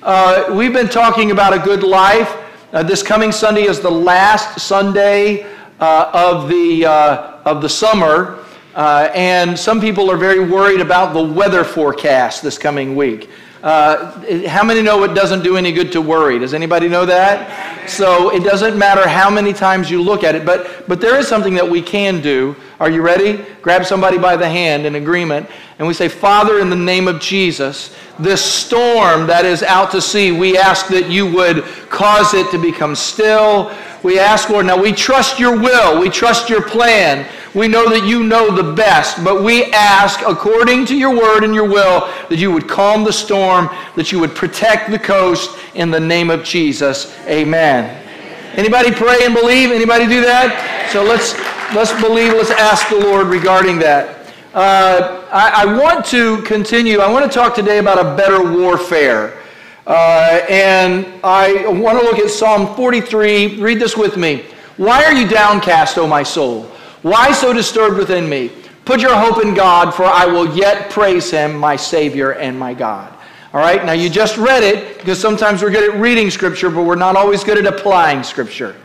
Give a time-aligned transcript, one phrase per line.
[0.00, 2.36] Uh, we've been talking about a good life.
[2.72, 5.42] Uh, this coming Sunday is the last Sunday
[5.80, 8.44] uh, of, the, uh, of the summer,
[8.76, 13.28] uh, and some people are very worried about the weather forecast this coming week.
[13.60, 16.38] Uh, how many know it doesn't do any good to worry?
[16.38, 17.90] Does anybody know that?
[17.90, 21.26] So it doesn't matter how many times you look at it, but, but there is
[21.26, 22.54] something that we can do.
[22.80, 23.44] Are you ready?
[23.60, 27.20] Grab somebody by the hand in agreement, and we say, Father, in the name of
[27.20, 32.48] Jesus, this storm that is out to sea, we ask that you would cause it
[32.52, 33.72] to become still.
[34.04, 37.26] We ask, Lord, now we trust your will, we trust your plan.
[37.52, 41.52] We know that you know the best, but we ask, according to your word and
[41.52, 45.90] your will, that you would calm the storm, that you would protect the coast in
[45.90, 47.16] the name of Jesus.
[47.26, 48.04] Amen.
[48.54, 49.72] Anybody pray and believe?
[49.72, 50.90] Anybody do that?
[50.92, 51.32] So let's
[51.74, 52.32] let's believe.
[52.32, 54.32] Let's ask the Lord regarding that.
[54.54, 57.00] Uh, I, I, want to continue.
[57.00, 59.38] I want to talk today about a better warfare.
[59.86, 63.60] Uh, and I want to look at Psalm 43.
[63.60, 64.44] Read this with me.
[64.76, 66.64] Why are you downcast, O my soul?
[67.02, 68.50] Why so disturbed within me?
[68.84, 72.72] Put your hope in God, for I will yet praise him, my Savior and my
[72.72, 73.12] God.
[73.52, 76.84] All right, now you just read it because sometimes we're good at reading Scripture, but
[76.84, 78.76] we're not always good at applying Scripture.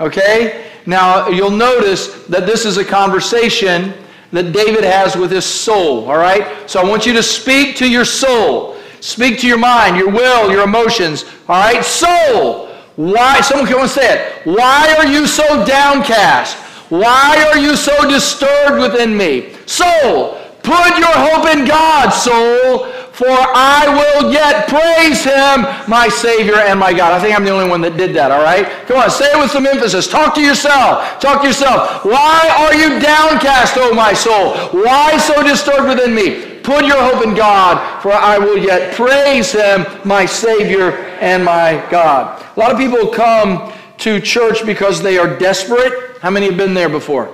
[0.00, 0.70] Okay?
[0.86, 3.94] Now you'll notice that this is a conversation
[4.32, 6.10] that David has with his soul.
[6.10, 6.68] All right?
[6.68, 10.50] So I want you to speak to your soul, speak to your mind, your will,
[10.50, 11.24] your emotions.
[11.48, 11.84] All right?
[11.84, 13.40] Soul, why?
[13.40, 14.46] Someone come and say it.
[14.46, 16.56] Why are you so downcast?
[16.90, 19.54] Why are you so disturbed within me?
[19.66, 26.56] Soul, put your hope in God, soul, for I will yet praise him, my Savior
[26.56, 27.12] and my God.
[27.12, 28.66] I think I'm the only one that did that, all right?
[28.88, 30.08] Come on, say it with some emphasis.
[30.08, 31.20] Talk to yourself.
[31.20, 32.04] Talk to yourself.
[32.04, 34.58] Why are you downcast, O my soul?
[34.82, 36.58] Why so disturbed within me?
[36.64, 41.86] Put your hope in God, for I will yet praise him, my Savior and my
[41.92, 42.42] God.
[42.56, 46.18] A lot of people come to church because they are desperate.
[46.20, 47.32] How many have been there before?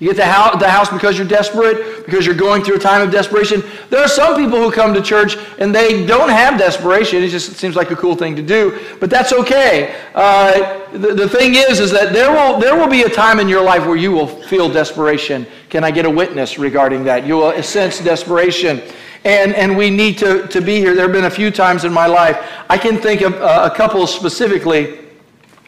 [0.00, 3.00] You get the house, the house because you're desperate, because you're going through a time
[3.00, 3.62] of desperation.
[3.90, 7.22] There are some people who come to church and they don't have desperation.
[7.22, 9.94] It just seems like a cool thing to do, but that's okay.
[10.14, 13.48] Uh, the, the thing is, is that there will, there will be a time in
[13.48, 15.46] your life where you will feel desperation.
[15.68, 17.24] Can I get a witness regarding that?
[17.24, 18.82] You will sense desperation.
[19.24, 20.94] And, and we need to, to be here.
[20.94, 22.36] There have been a few times in my life.
[22.68, 24.98] I can think of uh, a couple specifically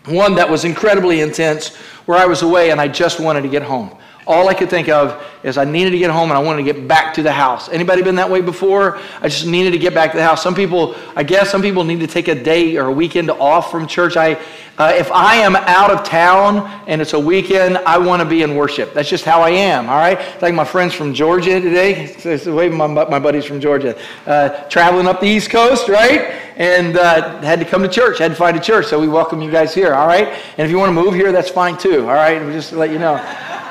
[0.04, 1.75] one that was incredibly intense
[2.06, 3.97] where I was away and I just wanted to get home.
[4.26, 6.72] All I could think of is I needed to get home and I wanted to
[6.72, 7.69] get back to the house.
[7.69, 8.98] Anybody been that way before?
[9.20, 10.42] I just needed to get back to the house.
[10.42, 13.70] Some people, I guess some people need to take a day or a weekend off
[13.70, 14.16] from church.
[14.16, 14.34] I,
[14.78, 18.42] uh, if I am out of town and it's a weekend, I want to be
[18.42, 18.94] in worship.
[18.94, 20.19] That's just how I am, all right?
[20.43, 22.12] Like my friends from Georgia today,
[22.47, 26.32] wave my, my buddies from Georgia, uh, traveling up the East Coast, right?
[26.56, 29.41] And uh, had to come to church, had to find a church, so we welcome
[29.41, 30.26] you guys here, all right?
[30.26, 32.44] And if you want to move here, that's fine too, all right?
[32.44, 33.22] We just let you know.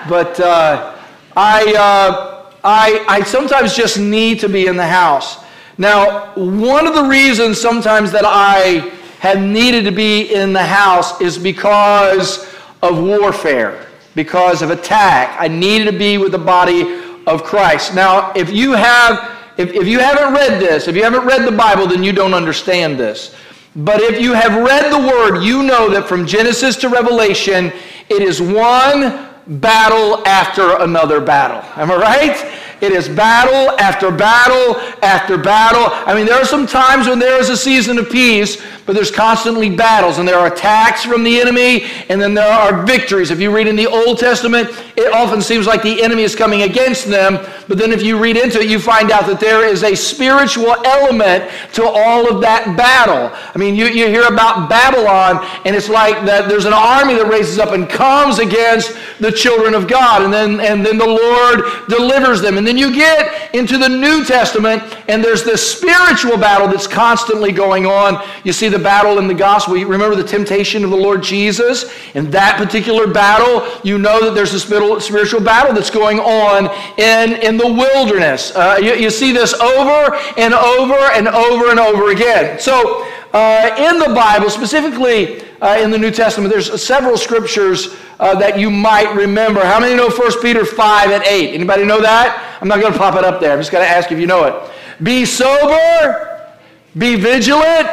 [0.08, 0.96] But uh,
[1.36, 5.44] I, uh, I, I sometimes just need to be in the house.
[5.78, 11.20] Now, one of the reasons sometimes that I have needed to be in the house
[11.20, 15.36] is because of warfare, because of attack.
[15.40, 17.96] I needed to be with the body of Christ.
[17.96, 21.52] Now, if you have if, if you haven't read this, if you haven't read the
[21.52, 23.36] Bible, then you don't understand this.
[23.76, 27.72] But if you have read the Word, you know that from Genesis to Revelation,
[28.10, 31.62] it is one battle after another battle.
[31.82, 32.62] Am I right?
[32.82, 35.88] It is battle after battle after battle.
[35.90, 39.10] I mean, there are some times when there is a season of peace, but there's
[39.10, 43.32] constantly battles, and there are attacks from the enemy, and then there are victories.
[43.32, 46.62] If you read in the Old Testament, it often seems like the enemy is coming
[46.62, 49.84] against them, but then if you read into it, you find out that there is
[49.84, 53.32] a spiritual element to all of that battle.
[53.34, 57.28] I mean, you, you hear about Babylon, and it's like that there's an army that
[57.28, 61.90] raises up and comes against the children of God, and then, and then the Lord
[61.90, 62.60] delivers them.
[62.60, 67.52] And then you get into the New Testament, and there's this spiritual battle that's constantly
[67.52, 68.26] going on.
[68.44, 69.78] You see the battle in the gospel.
[69.78, 71.92] You remember the temptation of the Lord Jesus?
[72.14, 76.66] In that particular battle, you know that there's a spiritual battle that's going on
[76.98, 78.56] in, in the wilderness.
[78.56, 82.60] Uh, you, you see this over and over and over and over again.
[82.60, 88.38] So, uh, in the Bible, specifically uh, in the New Testament, there's several scriptures uh,
[88.40, 89.64] that you might remember.
[89.64, 91.54] How many know 1 Peter 5 and 8?
[91.54, 92.58] Anybody know that?
[92.62, 93.54] I'm not going to pop it up there.
[93.54, 94.72] I'm just going to ask if you know it.
[95.04, 96.52] Be sober,
[96.98, 97.90] be vigilant,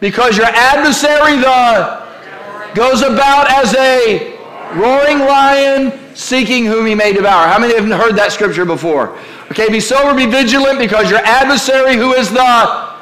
[0.00, 2.06] because your adversary the
[2.74, 4.36] goes about as a
[4.74, 7.46] roaring lion seeking whom he may devour.
[7.46, 9.18] How many have heard that scripture before?
[9.50, 12.95] Okay, be sober, be vigilant, because your adversary, who is the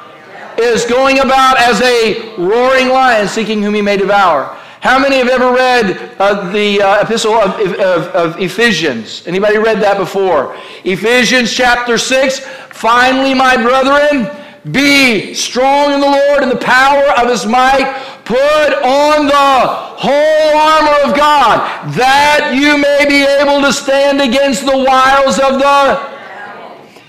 [0.59, 4.55] is going about as a roaring lion seeking whom he may devour.
[4.85, 9.25] How many have ever read uh, the uh, epistle of, of, of, Ephesians?
[9.25, 10.55] Anybody read that before?
[10.83, 12.39] Ephesians chapter 6.
[12.69, 14.29] Finally, my brethren,
[14.71, 17.99] be strong in the Lord and the power of his might.
[18.25, 19.67] Put on the
[19.97, 25.59] whole armor of God, that you may be able to stand against the wiles of
[25.59, 26.15] the.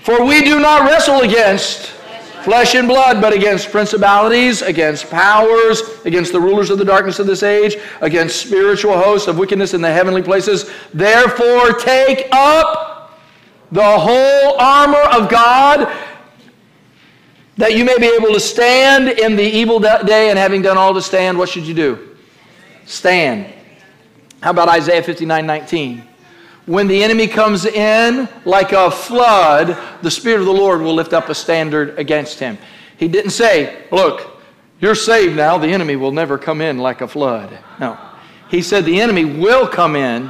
[0.01, 1.93] For we do not wrestle against
[2.47, 7.27] flesh and blood, but against principalities, against powers, against the rulers of the darkness of
[7.27, 10.71] this age, against spiritual hosts of wickedness in the heavenly places.
[10.93, 13.19] Therefore, take up
[13.73, 15.93] the whole armor of God
[17.57, 20.93] that you may be able to stand in the evil day, and having done all
[20.93, 22.15] to stand, what should you do?
[22.85, 23.53] Stand.
[24.39, 26.06] How about Isaiah 59 19?
[26.67, 31.13] When the enemy comes in like a flood, the Spirit of the Lord will lift
[31.13, 32.57] up a standard against him.
[32.97, 34.37] He didn't say, Look,
[34.81, 37.57] you're saved now, the enemy will never come in like a flood.
[37.79, 37.97] No.
[38.49, 40.29] He said, The enemy will come in.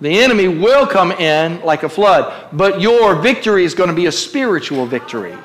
[0.00, 4.06] The enemy will come in like a flood, but your victory is going to be
[4.06, 5.38] a spiritual victory.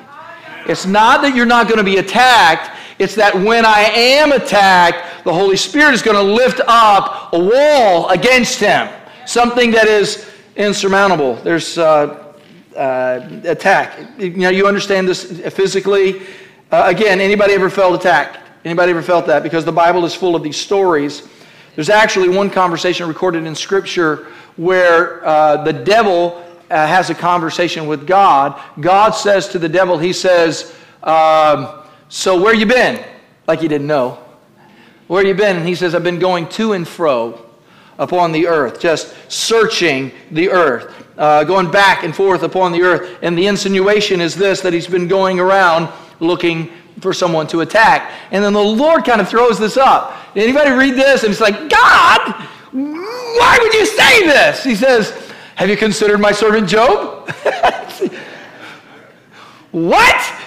[0.66, 5.24] It's not that you're not going to be attacked, it's that when I am attacked,
[5.24, 8.88] the Holy Spirit is going to lift up a wall against him
[9.26, 11.34] something that is insurmountable.
[11.36, 12.32] There's uh,
[12.76, 13.98] uh, attack.
[14.18, 15.24] You know, you understand this
[15.54, 16.22] physically.
[16.70, 18.38] Uh, again, anybody ever felt attacked?
[18.64, 19.42] Anybody ever felt that?
[19.42, 21.28] Because the Bible is full of these stories.
[21.74, 24.26] There's actually one conversation recorded in Scripture
[24.56, 28.60] where uh, the devil uh, has a conversation with God.
[28.80, 33.04] God says to the devil, He says, um, "So where you been?"
[33.46, 34.18] Like he didn't know.
[35.06, 35.56] Where you been?
[35.56, 37.44] And he says, "I've been going to and fro."
[37.98, 43.18] Upon the earth, just searching the earth, uh, going back and forth upon the earth.
[43.22, 45.88] And the insinuation is this that he's been going around
[46.20, 46.70] looking
[47.00, 48.10] for someone to attack.
[48.30, 50.16] And then the Lord kind of throws this up.
[50.36, 52.34] Anybody read this and it's like, God,
[52.72, 54.64] why would you say this?
[54.64, 55.12] He says,
[55.56, 57.28] Have you considered my servant Job?
[59.70, 60.40] what?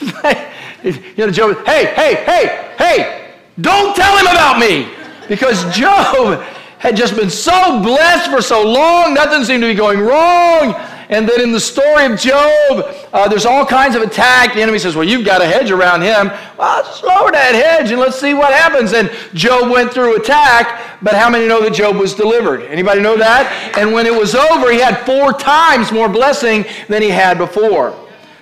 [0.82, 4.88] you know, Job, hey, hey, hey, hey, don't tell him about me.
[5.28, 6.44] Because Job
[6.82, 10.74] had just been so blessed for so long, nothing seemed to be going wrong.
[11.10, 14.54] And then in the story of Job, uh, there's all kinds of attack.
[14.54, 16.32] The enemy says, Well, you've got a hedge around him.
[16.58, 18.94] Well, just lower that hedge and let's see what happens.
[18.94, 22.62] And Job went through attack, but how many know that Job was delivered?
[22.62, 23.78] Anybody know that?
[23.78, 27.96] And when it was over, he had four times more blessing than he had before.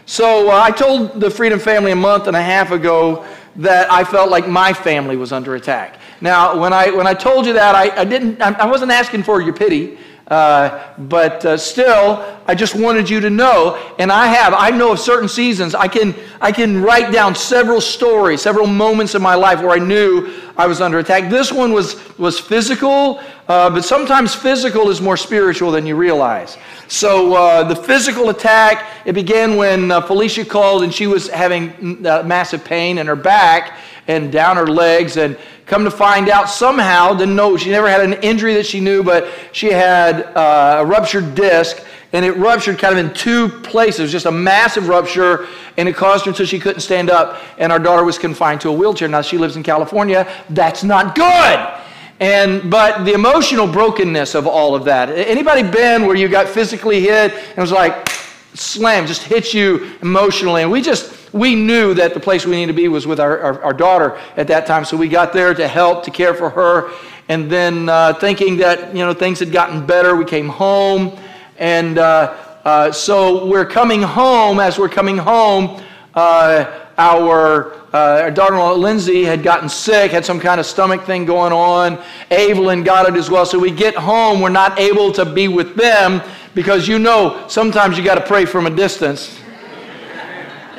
[0.07, 3.27] So uh, I told the Freedom Family a month and a half ago
[3.61, 6.01] that I felt like my family was under attack.
[6.21, 9.41] Now, when I, when I told you that, I, I, didn't, I wasn't asking for
[9.41, 9.99] your pity.
[10.31, 14.55] Uh, but uh, still, I just wanted you to know, and I have.
[14.57, 15.75] I know of certain seasons.
[15.75, 19.81] I can I can write down several stories, several moments in my life where I
[19.81, 21.31] knew I was under attack.
[21.31, 26.57] This one was was physical, uh, but sometimes physical is more spiritual than you realize.
[26.87, 32.07] So uh, the physical attack it began when uh, Felicia called and she was having
[32.07, 33.79] uh, massive pain in her back
[34.11, 35.37] and down her legs and
[35.71, 39.05] Come to find out, somehow, didn't know, she never had an injury that she knew,
[39.05, 41.81] but she had uh, a ruptured disc,
[42.13, 45.47] and it ruptured kind of in two places, just a massive rupture,
[45.77, 48.69] and it caused her until she couldn't stand up, and our daughter was confined to
[48.69, 49.07] a wheelchair.
[49.07, 50.29] Now she lives in California.
[50.51, 51.81] That's not good.
[52.19, 55.09] And but the emotional brokenness of all of that.
[55.09, 58.09] Anybody been where you got physically hit and was like
[58.55, 62.73] slam, just hit you emotionally, and we just we knew that the place we needed
[62.73, 64.85] to be was with our, our, our daughter at that time.
[64.85, 66.91] So we got there to help, to care for her.
[67.29, 71.17] And then uh, thinking that, you know, things had gotten better, we came home.
[71.59, 74.59] And uh, uh, so we're coming home.
[74.59, 75.81] As we're coming home,
[76.15, 81.25] uh, our, uh, our daughter-in-law Lindsay had gotten sick, had some kind of stomach thing
[81.25, 82.03] going on.
[82.31, 83.47] Evelyn got it as well.
[83.47, 86.21] So we get home, we're not able to be with them
[86.55, 89.40] because you know sometimes you got to pray from a distance.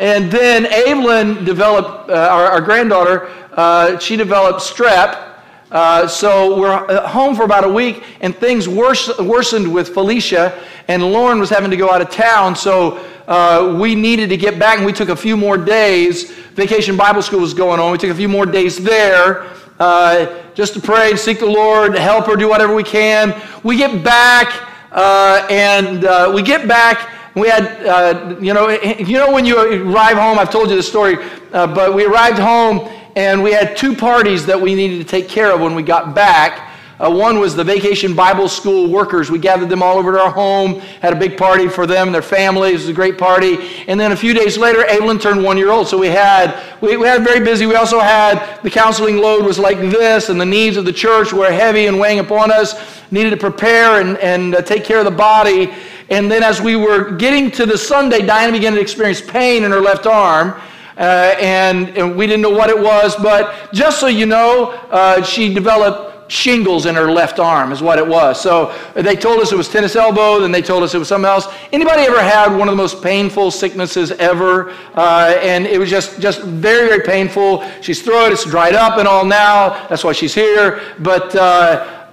[0.01, 5.36] And then Evelyn developed, uh, our, our, granddaughter, uh, she developed strep.
[5.70, 10.60] Uh, so we're uh, home for about a week, and things worse, worsened with Felicia,
[10.88, 12.55] and Lauren was having to go out of town.
[12.55, 16.31] So uh, we needed to get back, and we took a few more days.
[16.31, 17.91] Vacation Bible School was going on.
[17.91, 19.43] We took a few more days there
[19.79, 23.39] uh, just to pray and seek the Lord, help her, do whatever we can.
[23.63, 24.51] We get back,
[25.51, 29.58] and we get back we had, uh, you know, you know when you
[29.90, 31.18] arrive home, I've told you the story,
[31.54, 35.30] uh, but we arrived home and we had two parties that we needed to take
[35.30, 36.70] care of when we got back.
[37.02, 39.32] Uh, one was the Vacation Bible School workers.
[39.32, 42.14] We gathered them all over to our home, had a big party for them and
[42.14, 42.74] their families.
[42.74, 43.58] It was a great party.
[43.88, 45.88] And then a few days later, Evelyn turned one year old.
[45.88, 47.66] So we had, we, we had very busy.
[47.66, 51.34] We also had the counseling load was like this, and the needs of the church
[51.34, 53.02] were heavy and weighing upon us.
[53.10, 55.74] Needed to prepare and, and uh, take care of the body.
[56.12, 59.72] And then as we were getting to the Sunday, Diana began to experience pain in
[59.72, 60.62] her left arm.
[60.98, 65.24] Uh, and, and, we didn't know what it was, but just so you know, uh,
[65.24, 68.39] she developed shingles in her left arm is what it was.
[68.39, 71.27] So they told us it was tennis elbow, then they told us it was something
[71.27, 71.48] else.
[71.72, 74.72] Anybody ever had one of the most painful sicknesses ever?
[74.94, 77.63] Uh, and it was just, just very, very painful.
[77.82, 79.88] She's throat, it's dried up and all now.
[79.88, 80.82] That's why she's here.
[81.00, 81.36] But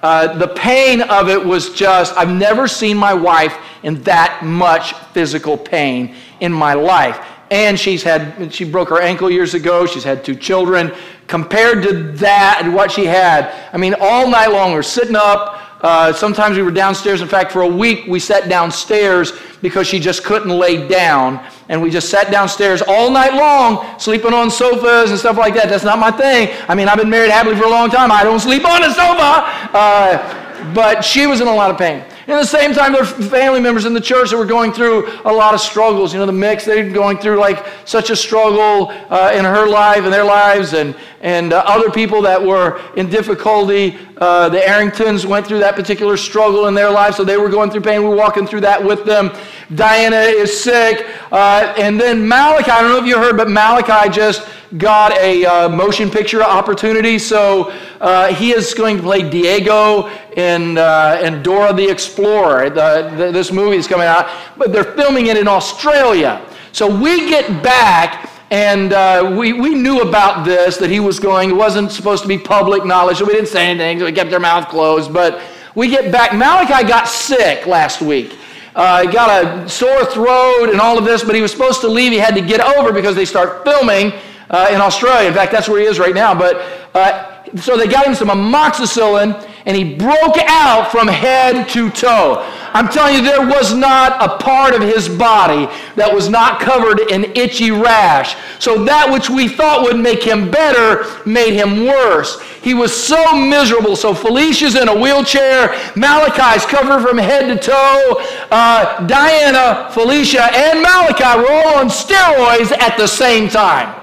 [0.03, 4.93] uh, the pain of it was just, I've never seen my wife in that much
[5.13, 7.19] physical pain in my life.
[7.51, 9.87] And she's had, she broke her ankle years ago.
[9.87, 10.93] She's had two children
[11.27, 15.63] compared to that and what she had, I mean, all night long, we're sitting up.
[15.81, 17.21] Uh, sometimes we were downstairs.
[17.21, 19.33] In fact, for a week, we sat downstairs
[19.63, 21.45] because she just couldn't lay down.
[21.69, 25.69] And we just sat downstairs all night long, sleeping on sofas and stuff like that.
[25.69, 26.55] That's not my thing.
[26.69, 28.11] I mean, I've been married happily for a long time.
[28.11, 29.45] I don't sleep on a sofa.
[29.73, 32.05] Uh, but she was in a lot of pain.
[32.29, 34.71] And at the same time, there were family members in the church that were going
[34.71, 36.13] through a lot of struggles.
[36.13, 39.67] You know, the mix, they were going through like such a struggle uh, in her
[39.67, 43.97] life and their lives, and, and uh, other people that were in difficulty.
[44.19, 47.71] Uh, the Arringtons went through that particular struggle in their life, so they were going
[47.71, 48.03] through pain.
[48.03, 49.31] We were walking through that with them.
[49.75, 51.07] Diana is sick.
[51.33, 54.47] Uh, and then Malachi, I don't know if you heard, but Malachi just
[54.77, 57.19] got a uh, motion picture opportunity.
[57.19, 62.69] So uh, he is going to play Diego in, uh, in Dora the Explorer.
[62.69, 66.45] The, the, this movie is coming out, but they're filming it in Australia.
[66.73, 68.31] So we get back.
[68.51, 71.51] And uh, we, we knew about this, that he was going.
[71.51, 73.99] It wasn't supposed to be public knowledge, so we didn't say anything.
[73.99, 75.13] So we kept our mouth closed.
[75.13, 75.43] But
[75.75, 76.33] we get back.
[76.33, 78.39] Malachi got sick last week.
[78.75, 81.89] Uh, he got a sore throat and all of this, but he was supposed to
[81.89, 82.11] leave.
[82.11, 84.15] He had to get over because they start filming
[84.51, 85.29] uh, in Australia.
[85.29, 86.35] In fact, that's where he is right now.
[86.35, 86.57] But
[86.95, 92.45] uh, so they got him some amoxicillin, and he broke out from head to toe.
[92.75, 97.01] I'm telling you, there was not a part of his body that was not covered
[97.11, 98.37] in itchy rash.
[98.59, 102.41] So that which we thought would make him better made him worse.
[102.63, 103.97] He was so miserable.
[103.97, 105.75] So Felicia's in a wheelchair.
[105.97, 108.23] Malachi's covered from head to toe.
[108.51, 113.98] Uh, Diana, Felicia, and Malachi were all on steroids at the same time.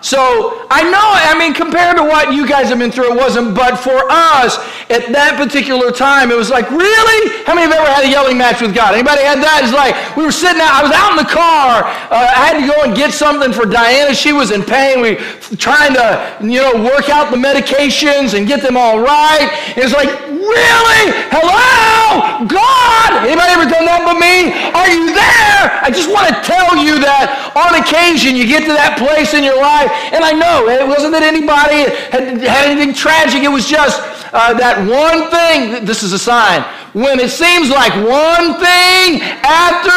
[0.00, 3.54] So I know, I mean, compared to what you guys have been through, it wasn't,
[3.54, 4.56] but for us
[4.88, 7.44] at that particular time, it was like, really?
[7.44, 8.94] How many of you have ever had a yelling match with God?
[8.94, 9.60] Anybody had that?
[9.60, 12.56] It's like, we were sitting out, I was out in the car, uh, I had
[12.60, 14.14] to go and get something for Diana.
[14.14, 15.04] She was in pain.
[15.04, 15.20] We
[15.60, 19.52] trying to, you know, work out the medications and get them all right.
[19.76, 21.04] It's like, really?
[21.28, 22.48] Hello?
[22.48, 23.10] God?
[23.28, 24.48] Anybody ever done that but me?
[24.72, 25.78] Are you there?
[25.84, 29.44] I just want to tell you that on occasion you get to that place in
[29.44, 33.42] your life and I know it wasn't that anybody had, had anything tragic.
[33.42, 34.00] It was just
[34.32, 35.84] uh, that one thing.
[35.84, 36.64] This is a sign.
[36.92, 39.94] When it seems like one thing after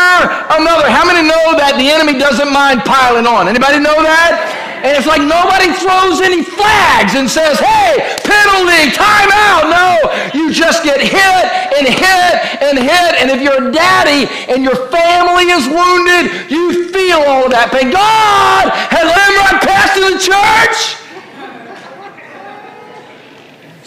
[0.61, 0.85] another.
[0.85, 3.49] How many know that the enemy doesn't mind piling on?
[3.49, 4.61] Anybody know that?
[4.85, 9.71] And it's like nobody throws any flags and says, hey, penalty, time out.
[9.73, 9.97] No,
[10.37, 13.11] you just get hit and hit and hit.
[13.17, 17.89] And if you're daddy and your family is wounded, you feel all that pain.
[17.89, 21.01] God has let right past in the church.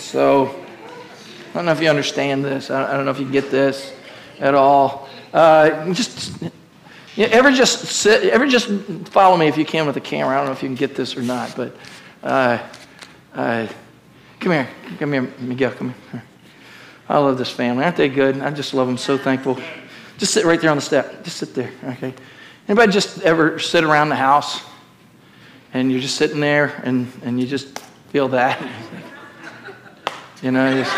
[0.01, 0.66] So,
[1.57, 2.71] I don't know if you understand this.
[2.71, 3.91] I don't know if you get this
[4.41, 5.09] at all.
[5.33, 6.43] Uh, just
[7.17, 8.69] you ever just sit, ever just
[9.07, 10.35] follow me if you can with the camera.
[10.35, 11.75] I don't know if you can get this or not, but
[12.23, 12.59] uh,
[13.33, 13.67] uh,
[14.39, 16.23] come here, come here, Miguel, come here.
[17.09, 17.85] I love this family.
[17.85, 18.39] Aren't they good?
[18.43, 18.99] I just love them.
[18.99, 19.59] So thankful.
[20.19, 21.25] Just sit right there on the step.
[21.25, 21.73] Just sit there.
[21.85, 22.13] Okay.
[22.69, 24.61] Anybody just ever sit around the house
[25.73, 27.79] and you're just sitting there and, and you just
[28.11, 28.63] feel that?
[30.43, 30.93] You know, just,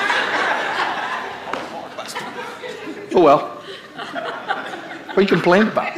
[3.14, 3.62] oh well.
[5.08, 5.96] What are you complaining about?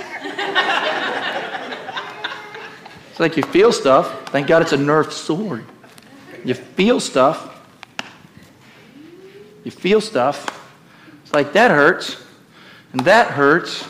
[3.10, 4.30] It's like you feel stuff.
[4.30, 5.64] Thank God it's a nerf sword.
[6.44, 7.60] You feel stuff.
[9.64, 10.46] You feel stuff.
[11.22, 12.16] It's like that hurts,
[12.92, 13.86] and that hurts,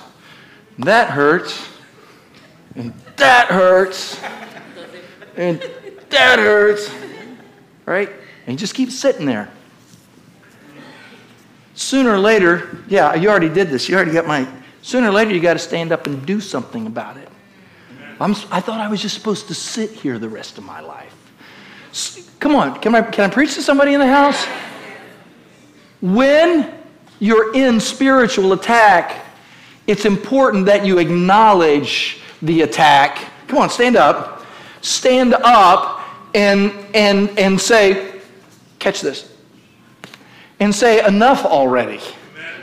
[0.77, 1.69] and that hurts,
[2.75, 4.21] and that hurts,
[5.37, 5.61] and
[6.09, 6.91] that hurts.
[7.87, 8.11] Right?
[8.47, 9.51] And you just keep sitting there.
[11.81, 13.89] Sooner or later, yeah, you already did this.
[13.89, 14.47] You already got my.
[14.83, 17.31] Sooner or later, you got to stand up and do something about it.
[18.21, 21.15] I'm, i thought I was just supposed to sit here the rest of my life.
[22.39, 24.47] Come on, can I, can I preach to somebody in the house?
[26.03, 26.71] when
[27.19, 29.25] you're in spiritual attack,
[29.87, 33.27] it's important that you acknowledge the attack.
[33.49, 34.45] Come on, stand up.
[34.83, 36.03] Stand up
[36.35, 38.21] and, and, and say,
[38.79, 39.30] catch this,
[40.61, 42.01] and say, enough already.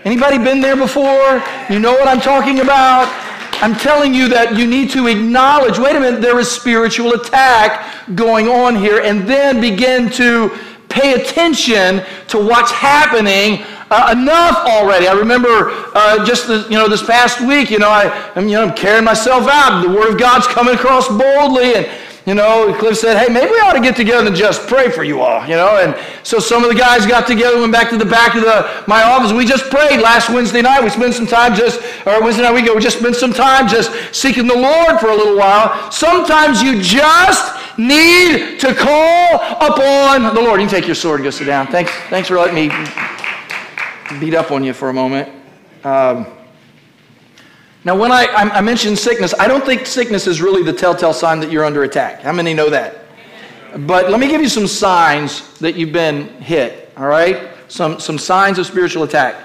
[0.06, 1.44] Anybody been there before?
[1.70, 3.12] You know what I'm talking about?
[3.60, 8.08] I'm telling you that you need to acknowledge, wait a minute, there is spiritual attack
[8.16, 10.56] going on here, and then begin to
[10.90, 15.08] pay attention to what's happening uh, enough already.
[15.08, 18.56] I remember uh, just the, you know this past week, you know, I, I'm, you
[18.56, 19.82] know, I'm carrying myself out.
[19.82, 21.88] The Word of God's coming across boldly, and
[22.28, 25.06] you know, Cliff said, hey, maybe we ought to get together and just pray for
[25.06, 25.78] you all, you know.
[25.78, 28.84] And so some of the guys got together, went back to the back of the,
[28.86, 29.32] my office.
[29.32, 30.84] We just prayed last Wednesday night.
[30.84, 33.66] We spent some time just, or Wednesday night we go, we just spent some time
[33.70, 35.90] just seeking the Lord for a little while.
[35.90, 40.60] Sometimes you just need to call upon the Lord.
[40.60, 41.68] You can take your sword and go sit down.
[41.68, 42.68] Thanks, thanks for letting me
[44.20, 45.30] beat up on you for a moment.
[45.86, 46.28] Um,
[47.88, 51.40] now, when I, I mentioned sickness, I don't think sickness is really the telltale sign
[51.40, 52.20] that you're under attack.
[52.20, 53.06] How many know that?
[53.78, 57.48] But let me give you some signs that you've been hit, all right?
[57.70, 59.42] Some, some signs of spiritual attack.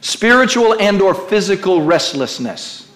[0.00, 2.90] Spiritual and or physical restlessness.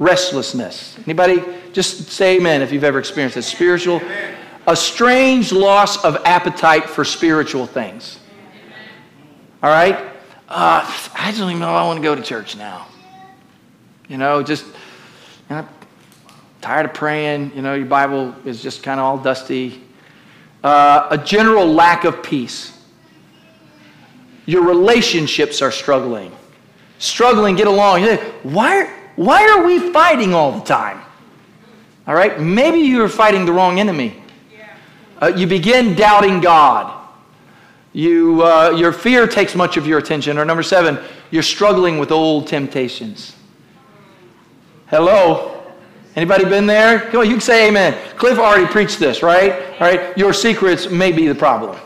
[0.00, 0.98] Restlessness.
[1.04, 1.44] Anybody?
[1.72, 3.46] Just say amen if you've ever experienced this.
[3.46, 4.02] Spiritual.
[4.66, 8.18] A strange loss of appetite for spiritual things.
[9.62, 9.96] All right?
[10.48, 10.82] Uh,
[11.14, 12.88] I don't even know I want to go to church now.
[14.10, 15.68] You know, just you know,
[16.60, 17.52] tired of praying.
[17.54, 19.82] You know, your Bible is just kind of all dusty.
[20.64, 22.76] Uh, a general lack of peace.
[24.46, 26.32] Your relationships are struggling.
[26.98, 28.04] Struggling, get along.
[28.42, 31.00] Why, why are we fighting all the time?
[32.08, 32.40] All right?
[32.40, 34.20] Maybe you're fighting the wrong enemy.
[35.22, 37.08] Uh, you begin doubting God.
[37.92, 40.36] You, uh, your fear takes much of your attention.
[40.36, 40.98] Or number seven,
[41.30, 43.36] you're struggling with old temptations.
[44.90, 45.62] Hello?
[46.16, 46.98] Anybody been there?
[46.98, 47.96] Come on, you can say amen.
[48.16, 49.52] Cliff already preached this, right?
[49.74, 51.78] All right, your secrets may be the problem.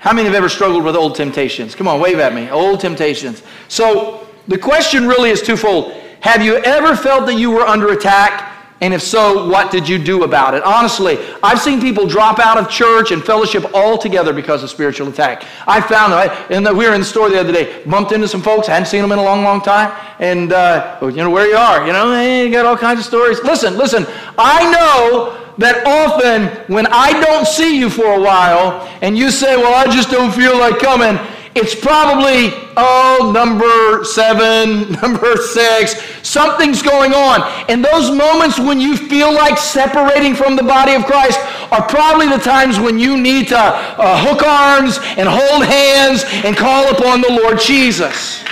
[0.00, 1.76] How many have ever struggled with old temptations?
[1.76, 2.50] Come on, wave at me.
[2.50, 3.44] Old temptations.
[3.68, 5.92] So the question really is twofold.
[6.18, 8.57] Have you ever felt that you were under attack?
[8.80, 10.62] And if so, what did you do about it?
[10.62, 15.44] Honestly, I've seen people drop out of church and fellowship altogether because of spiritual attack.
[15.66, 18.40] I found that, and we were in the store the other day, bumped into some
[18.40, 21.56] folks, hadn't seen them in a long, long time, and, uh, you know, where you
[21.56, 23.40] are, you know, hey, you got all kinds of stories.
[23.42, 24.06] Listen, listen,
[24.38, 29.56] I know that often when I don't see you for a while, and you say,
[29.56, 31.18] well, I just don't feel like coming,
[31.58, 37.42] it's probably, oh, number seven, number six, something's going on.
[37.68, 41.38] And those moments when you feel like separating from the body of Christ
[41.72, 46.56] are probably the times when you need to uh, hook arms and hold hands and
[46.56, 48.44] call upon the Lord Jesus.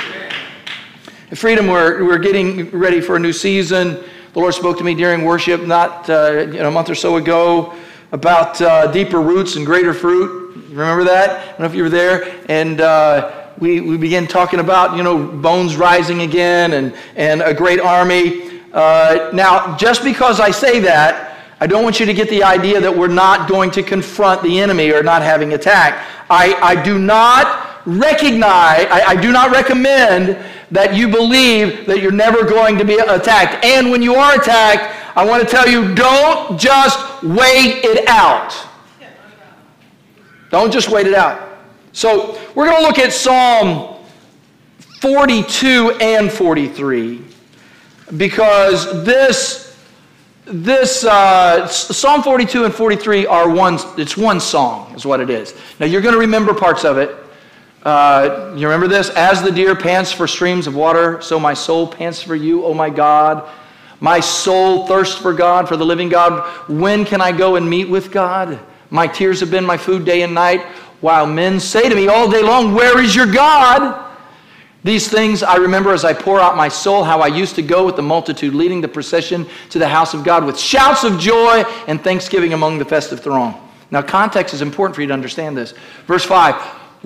[1.31, 4.03] At Freedom, we're, we're getting ready for a new season.
[4.33, 7.17] The Lord spoke to me during worship not uh, you know, a month or so
[7.17, 7.75] ago
[8.13, 10.46] about uh, deeper roots and greater fruit.
[10.71, 11.31] Remember that?
[11.31, 12.43] I don't know if you were there.
[12.49, 17.55] And uh, we, we began talking about, you know, bones rising again and, and a
[17.55, 18.61] great army.
[18.73, 22.81] Uh, now, just because I say that, I don't want you to get the idea
[22.81, 26.07] that we're not going to confront the enemy or not having attack.
[26.29, 30.37] I, I do not recognize, I, I do not recommend
[30.71, 33.65] that you believe that you're never going to be attacked.
[33.65, 38.66] And when you are attacked, I want to tell you don't just wait it out.
[40.51, 41.59] Don't just wait it out.
[41.93, 43.97] So we're going to look at Psalm
[45.01, 47.23] 42 and 43
[48.17, 49.67] because this
[50.45, 53.79] this uh, Psalm 42 and 43 are one.
[53.99, 55.55] It's one song, is what it is.
[55.81, 57.17] Now you're going to remember parts of it.
[57.83, 59.11] Uh, you remember this?
[59.11, 62.75] As the deer pants for streams of water, so my soul pants for you, O
[62.75, 63.49] my God.
[63.99, 66.47] My soul thirsts for God, for the living God.
[66.69, 68.59] When can I go and meet with God?
[68.91, 70.63] My tears have been my food day and night,
[71.01, 74.05] while men say to me all day long, Where is your God?
[74.85, 77.85] These things I remember as I pour out my soul, how I used to go
[77.85, 81.65] with the multitude, leading the procession to the house of God with shouts of joy
[81.89, 83.61] and thanksgiving among the festive throng.
[83.91, 85.75] Now, context is important for you to understand this.
[86.07, 86.55] Verse 5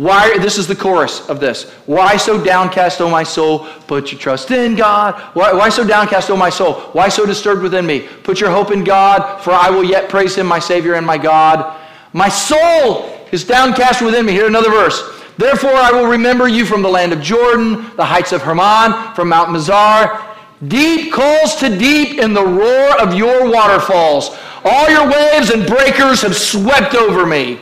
[0.00, 1.68] why, this is the chorus of this.
[1.84, 3.66] Why so downcast, O my soul?
[3.86, 5.14] Put your trust in God.
[5.34, 6.76] Why, why so downcast, O my soul?
[6.94, 8.08] Why so disturbed within me?
[8.22, 11.18] Put your hope in God, for I will yet praise him, my Savior and my
[11.18, 11.78] God.
[12.14, 14.32] My soul is downcast within me.
[14.32, 15.02] Here another verse.
[15.36, 19.28] Therefore I will remember you from the land of Jordan, the heights of Hermon, from
[19.28, 20.18] Mount Mizar.
[20.66, 24.34] Deep calls to deep in the roar of your waterfalls.
[24.64, 27.60] All your waves and breakers have swept over me.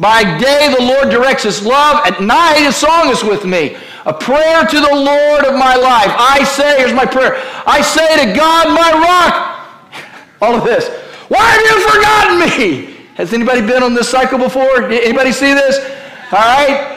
[0.00, 3.76] By day the Lord directs his love, at night his song is with me.
[4.06, 6.08] A prayer to the Lord of my life.
[6.16, 7.36] I say, here's my prayer.
[7.66, 9.92] I say to God, my rock.
[10.40, 10.88] All of this.
[11.28, 12.96] Why have you forgotten me?
[13.16, 14.88] Has anybody been on this cycle before?
[14.90, 15.76] Anybody see this?
[16.32, 16.96] All right.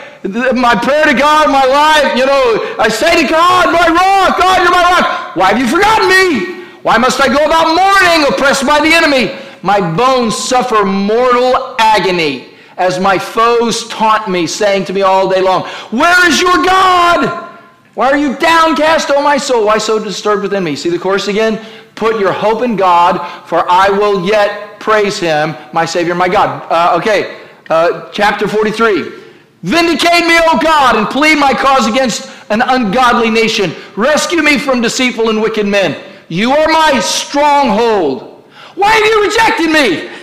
[0.56, 4.64] My prayer to God, my life, you know, I say to God, my rock, God,
[4.64, 5.36] you're my rock.
[5.36, 6.64] Why have you forgotten me?
[6.84, 9.38] Why must I go about mourning, oppressed by the enemy?
[9.62, 15.42] My bones suffer mortal agony as my foes taunt me, saying to me all day
[15.42, 17.50] long, Where is your God?
[17.96, 19.66] Why are you downcast, O my soul?
[19.66, 20.76] Why so disturbed within me?
[20.76, 21.64] See the chorus again?
[21.96, 26.66] Put your hope in God, for I will yet praise him, my Savior, my God.
[26.72, 29.22] Uh, okay, uh, chapter 43.
[29.62, 33.74] Vindicate me, O God, and plead my cause against an ungodly nation.
[33.96, 36.04] Rescue me from deceitful and wicked men.
[36.30, 38.44] You are my stronghold.
[38.76, 40.10] Why have you rejected me?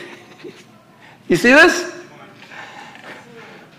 [1.28, 1.89] You see this?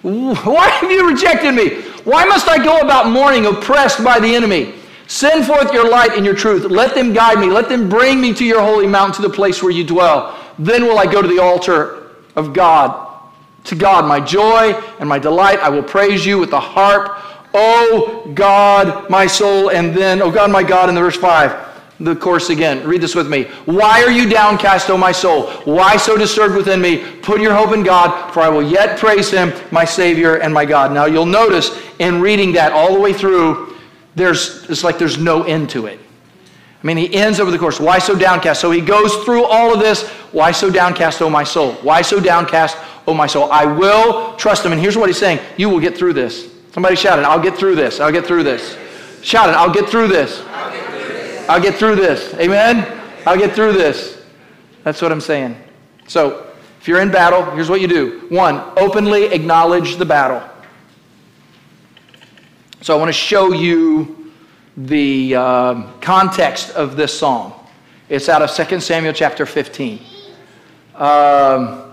[0.43, 1.81] Why have you rejected me?
[2.03, 4.73] Why must I go about mourning, oppressed by the enemy?
[5.07, 6.63] Send forth your light and your truth.
[6.63, 7.47] Let them guide me.
[7.47, 10.37] Let them bring me to your holy mountain, to the place where you dwell.
[10.57, 13.09] Then will I go to the altar of God.
[13.65, 15.59] To God, my joy and my delight.
[15.59, 17.21] I will praise you with the harp.
[17.53, 19.69] Oh God, my soul.
[19.69, 21.70] And then, oh God, my God, in the verse 5
[22.03, 22.85] the course again.
[22.87, 23.43] Read this with me.
[23.65, 25.51] Why are you downcast, O my soul?
[25.65, 27.05] Why so disturbed within me?
[27.21, 30.65] Put your hope in God, for I will yet praise him, my Savior and my
[30.65, 30.91] God.
[30.91, 33.75] Now you'll notice in reading that all the way through,
[34.15, 35.99] there's it's like there's no end to it.
[36.83, 37.79] I mean, he ends over the course.
[37.79, 38.59] Why so downcast?
[38.59, 40.09] So he goes through all of this.
[40.31, 41.73] Why so downcast, O my soul?
[41.73, 42.75] Why so downcast,
[43.07, 43.51] O my soul?
[43.51, 44.71] I will trust him.
[44.71, 46.51] And here's what he's saying You will get through this.
[46.71, 47.25] Somebody shout it.
[47.25, 47.99] I'll get through this.
[47.99, 48.77] I'll get through this.
[49.21, 49.55] Shout it.
[49.55, 50.41] I'll get through this.
[51.51, 52.33] I'll get through this.
[52.35, 52.87] Amen?
[53.25, 54.23] I'll get through this.
[54.85, 55.57] That's what I'm saying.
[56.07, 58.25] So, if you're in battle, here's what you do.
[58.29, 60.41] One, openly acknowledge the battle.
[62.79, 64.31] So, I want to show you
[64.77, 67.51] the uh, context of this psalm.
[68.07, 69.99] It's out of 2 Samuel chapter 15.
[70.95, 71.90] Um,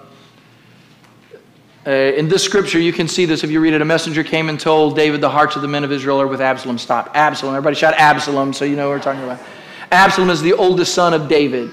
[1.89, 3.81] uh, in this scripture, you can see this if you read it.
[3.81, 6.43] A messenger came and told David, The hearts of the men of Israel are with
[6.43, 6.77] Absalom.
[6.77, 7.13] Stop.
[7.15, 7.55] Absalom.
[7.55, 9.41] Everybody shout Absalom so you know what we're talking about.
[9.91, 11.71] Absalom is the oldest son of David.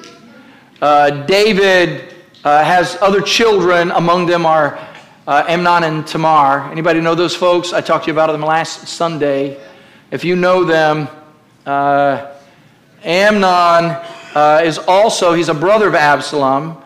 [0.82, 3.92] Uh, David uh, has other children.
[3.92, 4.80] Among them are
[5.28, 6.72] uh, Amnon and Tamar.
[6.72, 7.74] Anybody know those folks?
[7.74, 9.60] I talked to you about them last Sunday.
[10.12, 11.10] If you know them,
[11.66, 12.36] uh,
[13.04, 14.02] Amnon
[14.34, 16.82] uh, is also, he's a brother of Absalom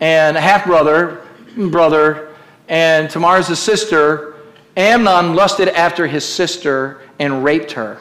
[0.00, 2.33] and a half brother, brother
[2.68, 4.34] and Tamar's sister.
[4.76, 7.98] Amnon lusted after his sister and raped her.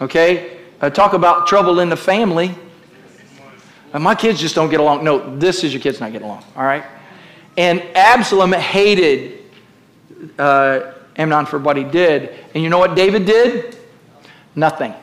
[0.00, 0.58] Okay?
[0.80, 2.54] Uh, talk about trouble in the family.
[3.92, 5.02] Uh, my kids just don't get along.
[5.02, 6.44] No, this is your kids not getting along.
[6.56, 6.84] All right?
[7.56, 9.44] And Absalom hated
[10.38, 12.34] uh, Amnon for what he did.
[12.54, 13.76] And you know what David did?
[14.54, 14.94] Nothing.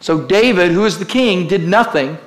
[0.00, 2.18] So David, who is the king, did nothing.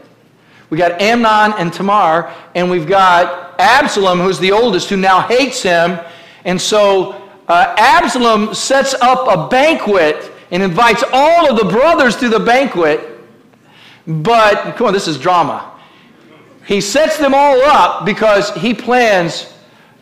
[0.69, 5.61] We got Amnon and Tamar, and we've got Absalom, who's the oldest, who now hates
[5.61, 5.99] him.
[6.45, 7.13] And so
[7.47, 12.99] uh, Absalom sets up a banquet and invites all of the brothers to the banquet.
[14.07, 15.79] But, come on, this is drama.
[16.65, 19.53] He sets them all up because he plans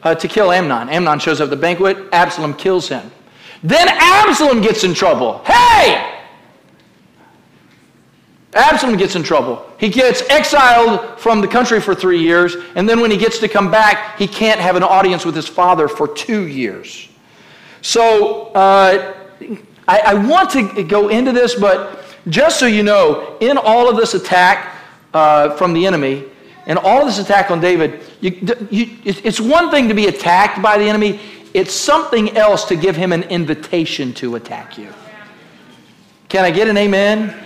[0.03, 0.89] uh, to kill Amnon.
[0.89, 3.11] Amnon shows up at the banquet, Absalom kills him.
[3.63, 5.41] Then Absalom gets in trouble.
[5.45, 6.18] Hey!
[8.53, 9.63] Absalom gets in trouble.
[9.77, 13.47] He gets exiled from the country for three years, and then when he gets to
[13.47, 17.09] come back, he can't have an audience with his father for two years.
[17.81, 19.13] So uh,
[19.88, 23.95] I, I, want to go into this, but just so you know, in all of
[23.95, 24.75] this attack
[25.13, 26.25] uh, from the enemy,
[26.65, 28.31] and all of this attack on David, you,
[28.69, 31.19] you, it's one thing to be attacked by the enemy,
[31.53, 34.91] it's something else to give him an invitation to attack you.
[36.27, 37.45] Can I get an amen?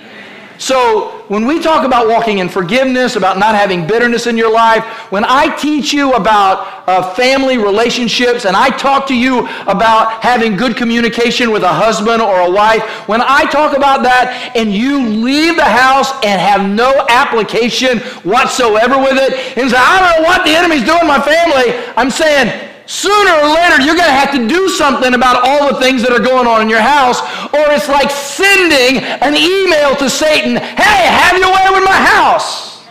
[0.57, 4.83] So, when we talk about walking in forgiveness, about not having bitterness in your life,
[5.11, 10.55] when I teach you about uh, family relationships and I talk to you about having
[10.55, 15.01] good communication with a husband or a wife, when I talk about that and you
[15.01, 20.27] leave the house and have no application whatsoever with it, and say, I don't know
[20.27, 24.11] what the enemy's doing in my family, I'm saying, Sooner or later, you're going to
[24.11, 27.21] have to do something about all the things that are going on in your house,
[27.53, 32.85] or it's like sending an email to Satan, hey, have your way with my house.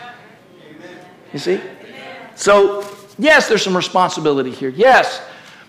[1.33, 1.61] You see?
[2.35, 2.87] So,
[3.19, 4.71] yes, there's some responsibility here.
[4.71, 5.23] Yes.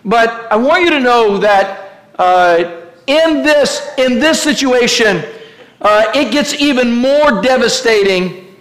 [0.05, 5.23] But I want you to know that uh, in, this, in this situation,
[5.81, 8.55] uh, it gets even more devastating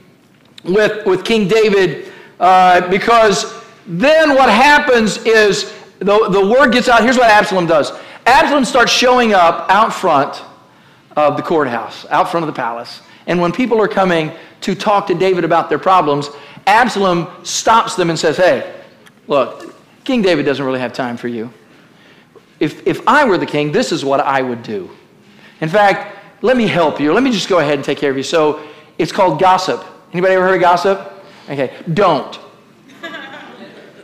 [0.64, 7.02] with, with King David uh, because then what happens is the, the word gets out.
[7.02, 7.92] Here's what Absalom does
[8.26, 10.42] Absalom starts showing up out front
[11.16, 13.00] of the courthouse, out front of the palace.
[13.26, 16.30] And when people are coming to talk to David about their problems,
[16.66, 18.80] Absalom stops them and says, Hey,
[19.26, 21.52] look, King David doesn't really have time for you.
[22.60, 24.90] If, if I were the king, this is what I would do.
[25.60, 27.12] In fact, let me help you.
[27.12, 28.22] Let me just go ahead and take care of you.
[28.22, 28.64] So
[28.98, 29.84] it's called gossip.
[30.12, 31.12] Anybody ever heard of gossip?
[31.48, 32.38] Okay, don't.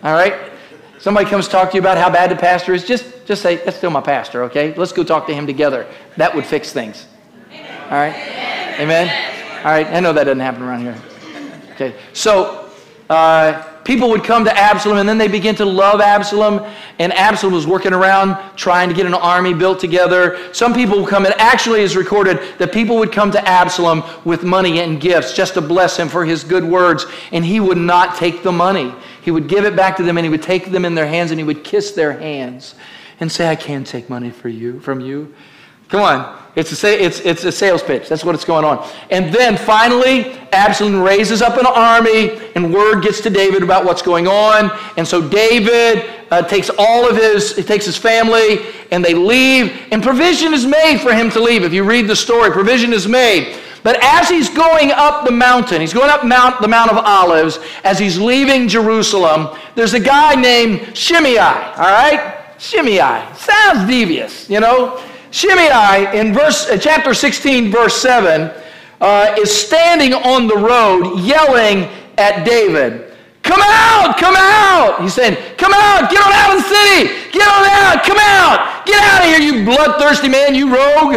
[0.02, 0.52] All right?
[0.98, 3.76] Somebody comes talk to you about how bad the pastor is, just, just say, that's
[3.76, 4.74] still my pastor, okay?
[4.74, 5.86] Let's go talk to him together.
[6.16, 7.06] That would fix things.
[7.52, 8.14] All right?
[8.80, 9.08] Amen?
[9.58, 10.96] All right, I know that doesn't happen around here.
[11.72, 12.70] Okay, so
[13.08, 16.70] uh, people would come to Absalom and then they begin to love Absalom.
[16.98, 20.52] And Absalom was working around trying to get an army built together.
[20.52, 24.44] Some people would come, and actually is recorded that people would come to Absalom with
[24.44, 27.06] money and gifts just to bless him for his good words.
[27.32, 28.94] And he would not take the money.
[29.22, 31.30] He would give it back to them and he would take them in their hands
[31.30, 32.74] and he would kiss their hands
[33.20, 35.34] and say, I can't take money for you, from you.
[35.88, 36.38] Come on.
[36.58, 38.08] It's a, it's, it's a sales pitch.
[38.08, 38.84] That's what it's going on.
[39.10, 44.02] And then finally, Absalom raises up an army, and word gets to David about what's
[44.02, 44.76] going on.
[44.96, 49.80] And so David uh, takes all of his, he takes his family, and they leave.
[49.92, 51.62] And provision is made for him to leave.
[51.62, 53.56] If you read the story, provision is made.
[53.84, 57.60] But as he's going up the mountain, he's going up Mount, the Mount of Olives,
[57.84, 62.52] as he's leaving Jerusalem, there's a guy named Shimei, all right?
[62.58, 63.24] Shimei.
[63.36, 65.00] Sounds devious, you know?
[65.30, 68.50] Shimei in verse, uh, chapter 16, verse 7,
[69.00, 73.12] uh, is standing on the road yelling at David.
[73.42, 75.00] Come out, come out.
[75.00, 78.84] He's saying, Come out, get on out of the city, get on out, come out,
[78.84, 81.16] get out of here, you bloodthirsty man, you rogue.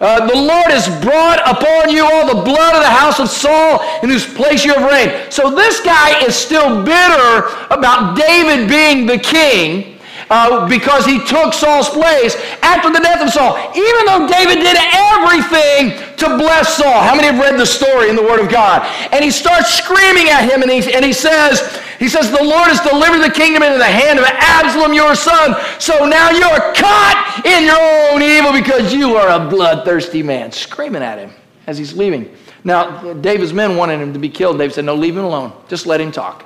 [0.00, 3.80] Uh, the Lord has brought upon you all the blood of the house of Saul
[4.02, 5.32] in whose place you have reigned.
[5.32, 9.91] So this guy is still bitter about David being the king
[10.30, 14.76] uh, because he took Saul's place after the death of Saul, even though David did
[14.92, 17.02] everything to bless Saul.
[17.02, 18.82] How many have read the story in the Word of God?
[19.12, 22.68] And he starts screaming at him and he, and he says, he says, the Lord
[22.68, 25.54] has delivered the kingdom into the hand of Absalom, your son.
[25.78, 27.78] So now you're caught in your
[28.10, 30.50] own evil because you are a bloodthirsty man.
[30.50, 31.30] Screaming at him
[31.68, 32.34] as he's leaving.
[32.64, 34.58] Now, David's men wanted him to be killed.
[34.58, 35.52] David said, no, leave him alone.
[35.68, 36.44] Just let him talk.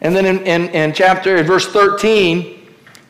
[0.00, 2.53] And then in, in, in chapter, in verse 13,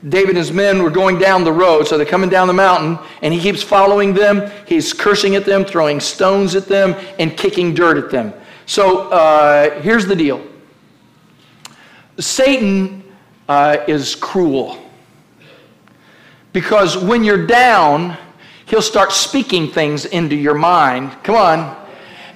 [0.09, 2.99] David and his men were going down the road, so they're coming down the mountain,
[3.23, 4.51] and he keeps following them.
[4.67, 8.35] He's cursing at them, throwing stones at them, and kicking dirt at them.
[8.67, 10.47] So uh, here's the deal
[12.19, 13.03] Satan
[13.49, 14.79] uh, is cruel.
[16.53, 18.17] Because when you're down,
[18.67, 21.17] he'll start speaking things into your mind.
[21.23, 21.84] Come on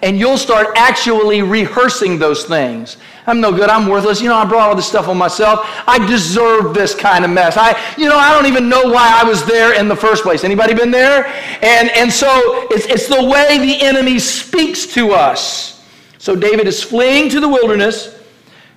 [0.02, 2.96] and you'll start actually rehearsing those things.
[3.26, 3.68] I'm no good.
[3.68, 4.20] I'm worthless.
[4.20, 5.60] You know, I brought all this stuff on myself.
[5.86, 7.56] I deserve this kind of mess.
[7.56, 10.44] I, you know, I don't even know why I was there in the first place.
[10.44, 11.26] Anybody been there?
[11.62, 15.84] And, and so it's, it's the way the enemy speaks to us.
[16.18, 18.18] So David is fleeing to the wilderness.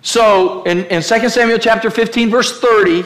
[0.01, 3.03] So in, in 2 Samuel chapter 15, verse 30,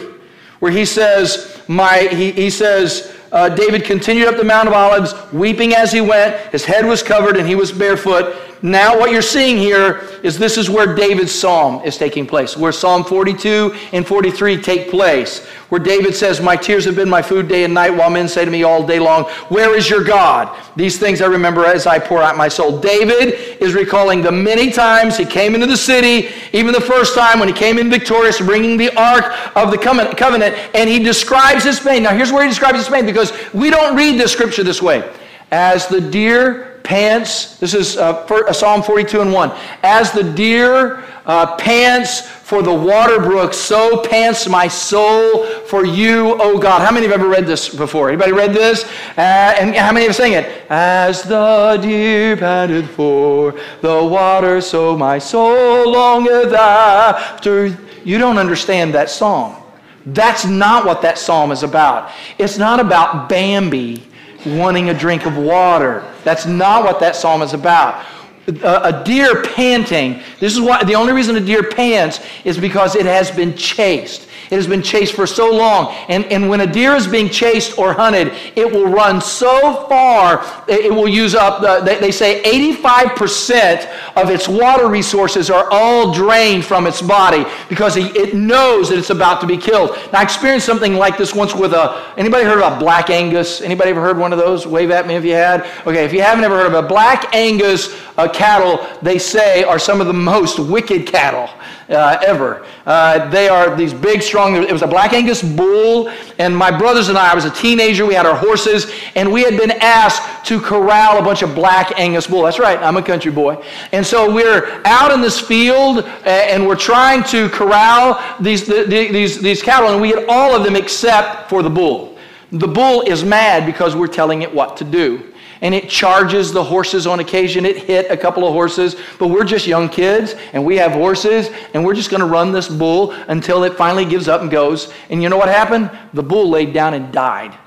[0.59, 5.13] where he says, my, he, he says, uh, David continued up the Mount of Olives,
[5.31, 6.35] weeping as he went.
[6.51, 8.35] His head was covered and he was barefoot.
[8.65, 12.71] Now, what you're seeing here is this is where David's psalm is taking place, where
[12.71, 17.47] Psalm 42 and 43 take place, where David says, My tears have been my food
[17.47, 20.59] day and night, while men say to me all day long, Where is your God?
[20.75, 22.79] These things I remember as I pour out my soul.
[22.79, 27.37] David is recalling the many times he came into the city, even the first time
[27.37, 31.79] when he came in victorious, bringing the ark of the covenant, and he describes his
[31.79, 32.01] pain.
[32.01, 35.07] Now, here's where he describes his pain because we don't read this scripture this way.
[35.51, 39.51] As the deer pants, this is uh, uh, Psalm 42 and 1.
[39.83, 46.39] As the deer uh, pants for the water brook, so pants my soul for you,
[46.39, 46.81] O God.
[46.81, 48.09] How many have ever read this before?
[48.09, 48.85] Anybody read this?
[49.17, 50.45] Uh, and how many have sang it?
[50.69, 57.77] As the deer panted for the water, so my soul longeth after.
[58.03, 59.63] You don't understand that song.
[60.05, 62.11] That's not what that psalm is about.
[62.37, 64.07] It's not about Bambi
[64.45, 66.09] wanting a drink of water.
[66.23, 68.05] That's not what that psalm is about.
[68.47, 72.95] A, a, deer panting, this is why the only reason a deer pants is because
[72.95, 74.27] it has been chased.
[74.51, 75.93] It has been chased for so long.
[76.07, 80.45] And, and when a deer is being chased or hunted, it will run so far,
[80.67, 82.41] it will use up, the, they, they say
[82.75, 88.97] 85% of its water resources are all drained from its body because it knows that
[88.97, 89.91] it's about to be killed.
[90.13, 93.61] Now, I experienced something like this once with a, anybody heard about Black Angus?
[93.61, 94.67] Anybody ever heard one of those?
[94.67, 95.61] Wave at me if you had.
[95.85, 99.79] Okay, if you haven't ever heard of a Black Angus uh, cattle, they say are
[99.79, 101.49] some of the most wicked cattle
[101.89, 102.65] uh, ever.
[102.85, 107.09] Uh, they are these big, strong, it was a Black Angus bull, and my brothers
[107.09, 110.45] and I, I was a teenager, we had our horses, and we had been asked
[110.47, 112.43] to corral a bunch of Black Angus bull.
[112.43, 113.63] That's right, I'm a country boy.
[113.91, 119.41] And so we're out in this field, and we're trying to corral these, the, these,
[119.41, 122.17] these cattle, and we get all of them except for the bull.
[122.51, 125.33] The bull is mad because we're telling it what to do
[125.65, 127.65] and it charges the horses on occasion.
[127.65, 131.49] It hit a couple of horses, but we're just young kids and we have horses
[131.73, 134.93] and we're just going to run this bull until it finally gives up and goes.
[135.09, 135.89] And you know what happened?
[136.13, 137.57] The bull laid down and died.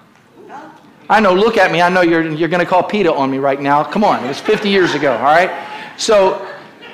[1.08, 1.82] I know, look at me.
[1.82, 3.82] I know you're, you're going to call PETA on me right now.
[3.82, 5.50] Come on, it was 50 years ago, all right?
[5.96, 6.48] So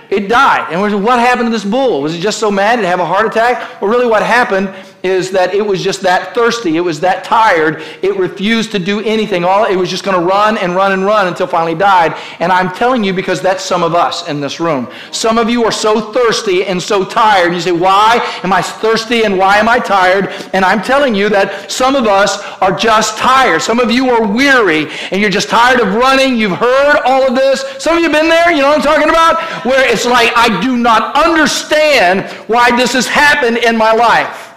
[0.08, 0.72] it died.
[0.72, 2.00] And what happened to this bull?
[2.00, 3.78] Was it just so mad it have a heart attack?
[3.82, 6.78] Well, really, what happened is that it was just that thirsty.
[6.78, 7.82] It was that tired.
[8.00, 9.44] It refused to do anything.
[9.44, 12.16] All it was just going to run and run and run until finally died.
[12.40, 14.90] And I'm telling you because that's some of us in this room.
[15.12, 17.52] Some of you are so thirsty and so tired.
[17.52, 21.28] You say, "Why am I thirsty and why am I tired?" And I'm telling you
[21.28, 23.60] that some of us are just tired.
[23.60, 26.36] Some of you are weary and you're just tired of running.
[26.36, 27.62] You've heard all of this.
[27.78, 28.50] Some of you have been there.
[28.50, 29.42] You know what I'm talking about?
[29.66, 34.53] Where it's like I do not understand why this has happened in my life.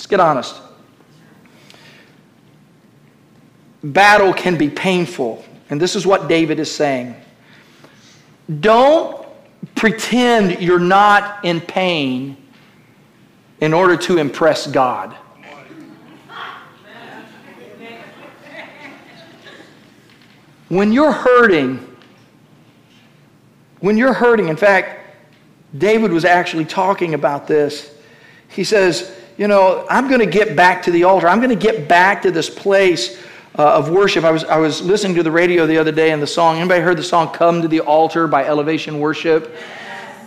[0.00, 0.54] Let's get honest.
[3.84, 7.14] Battle can be painful, and this is what David is saying.
[8.60, 9.26] Don't
[9.74, 12.38] pretend you're not in pain
[13.60, 15.14] in order to impress God.
[20.70, 21.76] When you're hurting,
[23.80, 25.14] when you're hurting, in fact,
[25.76, 27.94] David was actually talking about this.
[28.48, 31.26] He says, you know, I'm going to get back to the altar.
[31.26, 33.18] I'm going to get back to this place
[33.58, 34.22] uh, of worship.
[34.22, 36.58] I was, I was listening to the radio the other day and the song.
[36.58, 39.56] Anybody heard the song Come to the Altar by Elevation Worship?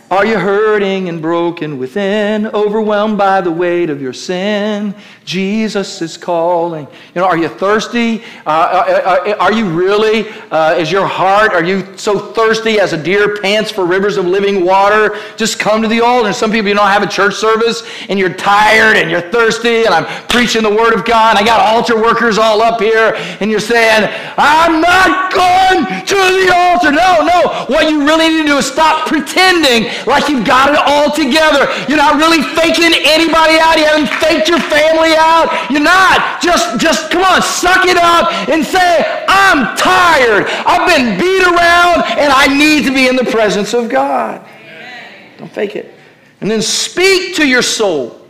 [0.09, 4.95] Are you hurting and broken within, overwhelmed by the weight of your sin?
[5.25, 6.85] Jesus is calling.
[7.15, 8.23] You know, are you thirsty?
[8.45, 10.29] Uh, are, uh, uh, are, you really?
[10.51, 14.25] Uh, is your heart, are you so thirsty as a deer pants for rivers of
[14.25, 15.17] living water?
[15.37, 16.33] Just come to the altar.
[16.33, 19.93] Some people, you know, have a church service and you're tired and you're thirsty and
[19.93, 21.37] I'm preaching the word of God.
[21.37, 26.51] I got altar workers all up here and you're saying, I'm not going to the
[26.53, 26.91] altar.
[26.91, 27.65] No, no.
[27.67, 31.71] What you really need to do is stop pretending like you've got it all together.
[31.87, 33.77] You're not really faking anybody out.
[33.77, 35.69] You haven't faked your family out.
[35.69, 36.41] You're not.
[36.41, 40.45] Just, just come on, suck it up and say, I'm tired.
[40.65, 44.41] I've been beat around and I need to be in the presence of God.
[44.41, 45.37] Amen.
[45.37, 45.93] Don't fake it.
[46.41, 48.27] And then speak to your soul.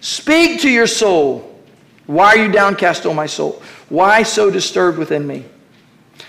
[0.00, 1.60] Speak to your soul.
[2.06, 3.62] Why are you downcast, O my soul?
[3.88, 5.44] Why so disturbed within me?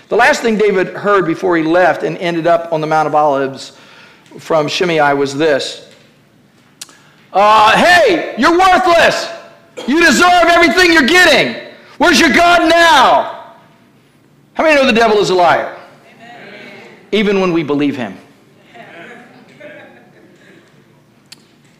[0.08, 3.14] The last thing David heard before he left and ended up on the Mount of
[3.14, 3.78] Olives
[4.38, 5.90] from Shimei was this
[7.32, 9.39] uh, Hey, you're worthless.
[9.88, 11.74] You deserve everything you're getting.
[11.98, 13.56] Where's your God now?
[14.54, 15.78] How many know the devil is a liar?
[16.14, 16.88] Amen.
[17.12, 18.16] Even when we believe him.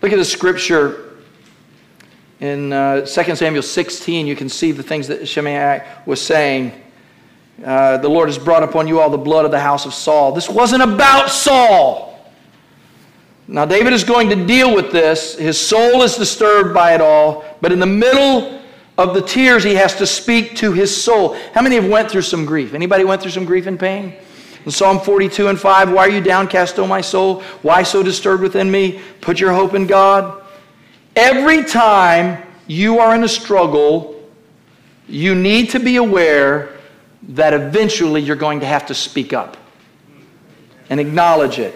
[0.02, 1.18] Look at the scripture
[2.40, 4.26] in uh, 2 Samuel 16.
[4.26, 6.72] You can see the things that Shimei was saying.
[7.62, 10.32] Uh, the Lord has brought upon you all the blood of the house of Saul.
[10.32, 12.09] This wasn't about Saul.
[13.50, 15.36] Now, David is going to deal with this.
[15.36, 18.62] His soul is disturbed by it all, but in the middle
[18.96, 21.34] of the tears, he has to speak to his soul.
[21.52, 22.74] How many have went through some grief?
[22.74, 24.14] Anybody went through some grief and pain?
[24.64, 27.40] In Psalm 42 and 5, why are you downcast, O my soul?
[27.62, 29.00] Why so disturbed within me?
[29.20, 30.44] Put your hope in God.
[31.16, 34.30] Every time you are in a struggle,
[35.08, 36.78] you need to be aware
[37.30, 39.56] that eventually you're going to have to speak up
[40.88, 41.74] and acknowledge it.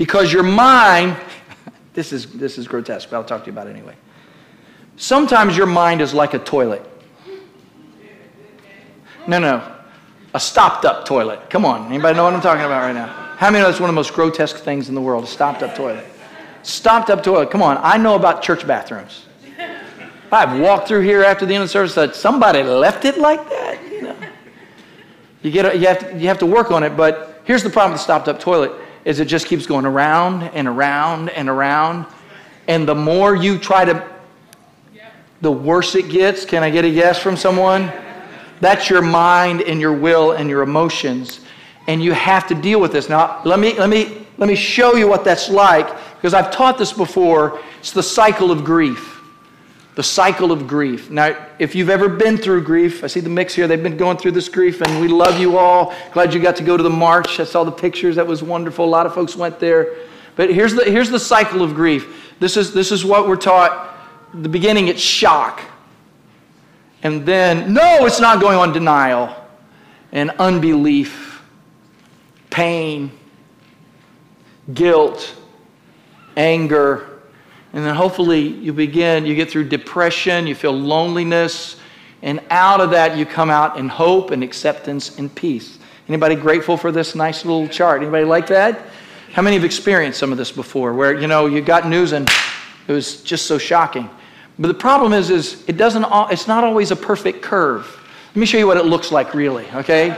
[0.00, 1.14] Because your mind,
[1.92, 3.94] this is, this is grotesque, but I'll talk to you about it anyway.
[4.96, 6.82] Sometimes your mind is like a toilet.
[9.28, 9.76] No, no.
[10.32, 11.50] A stopped up toilet.
[11.50, 11.86] Come on.
[11.88, 13.08] Anybody know what I'm talking about right now?
[13.36, 15.24] How many know that's one of the most grotesque things in the world?
[15.24, 16.06] A stopped up toilet.
[16.62, 17.50] Stopped up toilet.
[17.50, 17.76] Come on.
[17.82, 19.26] I know about church bathrooms.
[20.32, 23.46] I've walked through here after the end of the service that somebody left it like
[23.50, 23.78] that.
[23.92, 24.16] You, know?
[25.42, 27.92] you, get, you, have to, you have to work on it, but here's the problem
[27.92, 28.72] with the stopped up toilet
[29.04, 32.06] is it just keeps going around and around and around.
[32.68, 34.06] And the more you try to,
[35.40, 36.44] the worse it gets.
[36.44, 37.90] Can I get a yes from someone?
[38.60, 41.40] That's your mind and your will and your emotions.
[41.86, 43.08] And you have to deal with this.
[43.08, 46.78] Now, let me, let me, let me show you what that's like because I've taught
[46.78, 47.60] this before.
[47.78, 49.19] It's the cycle of grief
[49.96, 51.10] the cycle of grief.
[51.10, 53.66] Now, if you've ever been through grief, I see the mix here.
[53.66, 55.94] They've been going through this grief, and we love you all.
[56.12, 57.40] Glad you got to go to the march.
[57.40, 58.16] I saw the pictures.
[58.16, 58.84] That was wonderful.
[58.84, 59.96] A lot of folks went there.
[60.36, 62.34] But here's the, here's the cycle of grief.
[62.38, 63.96] This is, this is what we're taught.
[64.32, 65.60] The beginning, it's shock.
[67.02, 69.34] And then, no, it's not going on denial
[70.12, 71.42] and unbelief,
[72.48, 73.10] pain,
[74.72, 75.34] guilt,
[76.36, 77.09] anger.
[77.72, 81.76] And then hopefully you begin, you get through depression, you feel loneliness,
[82.22, 85.78] and out of that you come out in hope and acceptance and peace.
[86.08, 88.02] Anybody grateful for this nice little chart?
[88.02, 88.86] Anybody like that?
[89.32, 92.28] How many have experienced some of this before where, you know, you got news and
[92.88, 94.10] it was just so shocking?
[94.58, 97.86] But the problem is, is it doesn't, it's not always a perfect curve.
[98.30, 100.10] Let me show you what it looks like really, okay?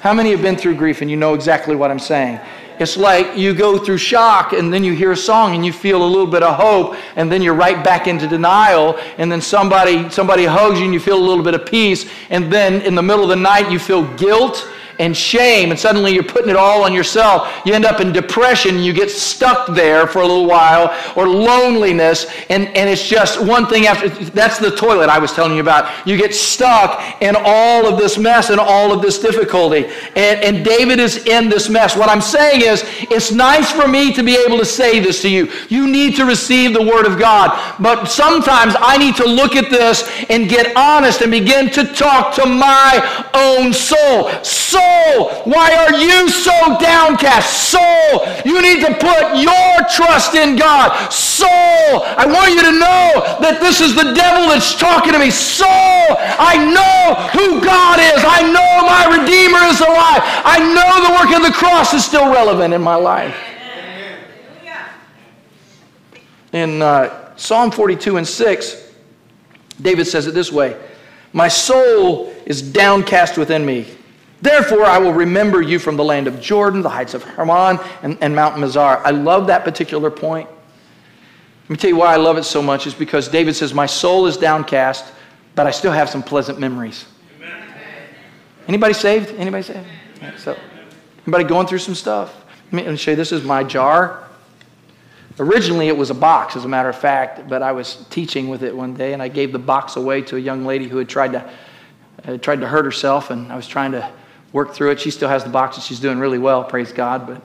[0.00, 2.38] How many have been through grief and you know exactly what I'm saying?
[2.82, 6.02] It's like you go through shock and then you hear a song and you feel
[6.02, 10.10] a little bit of hope and then you're right back into denial and then somebody
[10.10, 13.02] somebody hugs you and you feel a little bit of peace and then in the
[13.02, 14.68] middle of the night you feel guilt
[14.98, 17.62] and shame, and suddenly you're putting it all on yourself.
[17.64, 22.26] You end up in depression, you get stuck there for a little while, or loneliness,
[22.48, 26.06] and, and it's just one thing after that's the toilet I was telling you about.
[26.06, 29.86] You get stuck in all of this mess and all of this difficulty.
[30.16, 31.96] And, and David is in this mess.
[31.96, 35.28] What I'm saying is, it's nice for me to be able to say this to
[35.28, 35.50] you.
[35.68, 37.58] You need to receive the Word of God.
[37.80, 42.34] But sometimes I need to look at this and get honest and begin to talk
[42.36, 44.30] to my own soul.
[44.42, 47.70] Soul Soul, why are you so downcast?
[47.70, 51.12] Soul, you need to put your trust in God.
[51.12, 55.30] Soul, I want you to know that this is the devil that's talking to me.
[55.30, 58.22] Soul, I know who God is.
[58.24, 60.22] I know my Redeemer is alive.
[60.44, 63.36] I know the work of the cross is still relevant in my life.
[66.52, 68.92] In uh, Psalm 42 and 6,
[69.80, 70.76] David says it this way
[71.32, 73.86] My soul is downcast within me.
[74.42, 78.18] Therefore, I will remember you from the land of Jordan, the heights of Hermon, and,
[78.20, 79.00] and Mount Mizar.
[79.04, 80.48] I love that particular point.
[81.62, 83.86] Let me tell you why I love it so much is because David says, My
[83.86, 85.12] soul is downcast,
[85.54, 87.06] but I still have some pleasant memories.
[87.36, 87.68] Amen.
[88.66, 89.30] Anybody saved?
[89.36, 89.86] Anybody saved?
[90.20, 90.58] Yeah, so,
[91.24, 92.44] anybody going through some stuff?
[92.72, 93.16] Let me show you.
[93.16, 94.28] This is my jar.
[95.38, 98.64] Originally, it was a box, as a matter of fact, but I was teaching with
[98.64, 101.08] it one day, and I gave the box away to a young lady who had
[101.08, 101.50] tried to,
[102.24, 104.10] uh, tried to hurt herself, and I was trying to
[104.52, 105.00] worked through it.
[105.00, 107.26] She still has the box and she's doing really well, praise God.
[107.26, 107.42] But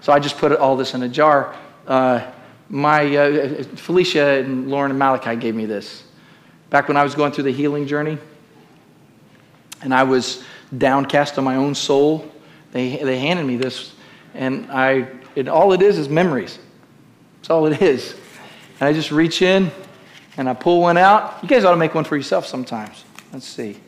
[0.00, 1.54] so I just put all this in a jar.
[1.86, 2.30] Uh,
[2.68, 6.04] my uh, Felicia and Lauren and Malachi gave me this
[6.70, 8.16] back when I was going through the healing journey,
[9.82, 10.44] and I was
[10.76, 12.30] downcast on my own soul.
[12.72, 13.92] They they handed me this,
[14.34, 16.58] and I it, all it is is memories.
[17.36, 18.14] That's all it is.
[18.78, 19.70] And I just reach in
[20.36, 21.38] and I pull one out.
[21.42, 23.04] You guys ought to make one for yourself sometimes.
[23.32, 23.78] Let's see.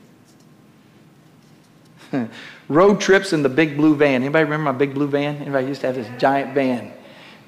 [2.68, 4.22] Road trips in the big blue van.
[4.22, 5.36] Anybody remember my big blue van?
[5.36, 6.92] Anybody used to have this giant van?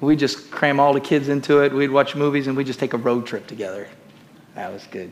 [0.01, 1.73] We just cram all the kids into it.
[1.73, 3.87] We'd watch movies and we'd just take a road trip together.
[4.55, 5.11] That was good.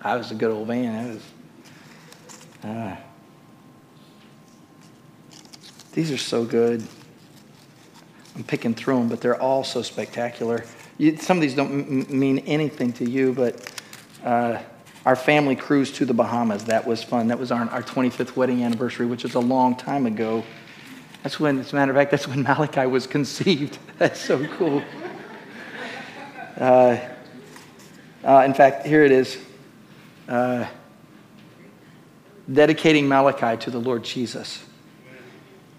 [0.00, 1.06] I was a good old van.
[1.06, 1.22] That was.
[2.64, 2.96] Uh,
[5.92, 6.86] these are so good.
[8.34, 10.64] I'm picking through them, but they're all so spectacular.
[10.98, 13.70] You, some of these don't m- mean anything to you, but
[14.24, 14.62] uh,
[15.04, 16.64] our family cruise to the Bahamas.
[16.64, 17.28] That was fun.
[17.28, 20.44] That was our, our 25th wedding anniversary, which was a long time ago.
[21.22, 23.78] That's when, as a matter of fact, that's when Malachi was conceived.
[23.98, 24.82] That's so cool.
[26.58, 26.98] Uh,
[28.24, 29.38] uh, in fact, here it is
[30.28, 30.66] uh,
[32.52, 34.64] dedicating Malachi to the Lord Jesus.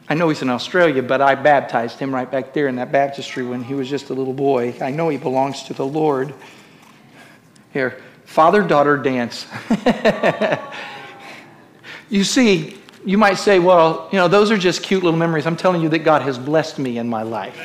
[0.08, 3.44] I know he's in Australia, but I baptized him right back there in that baptistry
[3.44, 4.76] when he was just a little boy.
[4.82, 6.34] I know he belongs to the Lord.
[7.72, 8.02] Here,
[8.34, 9.46] father daughter dance.
[12.10, 15.46] you see, you might say, well, you know, those are just cute little memories.
[15.46, 17.60] I'm telling you that God has blessed me in my life.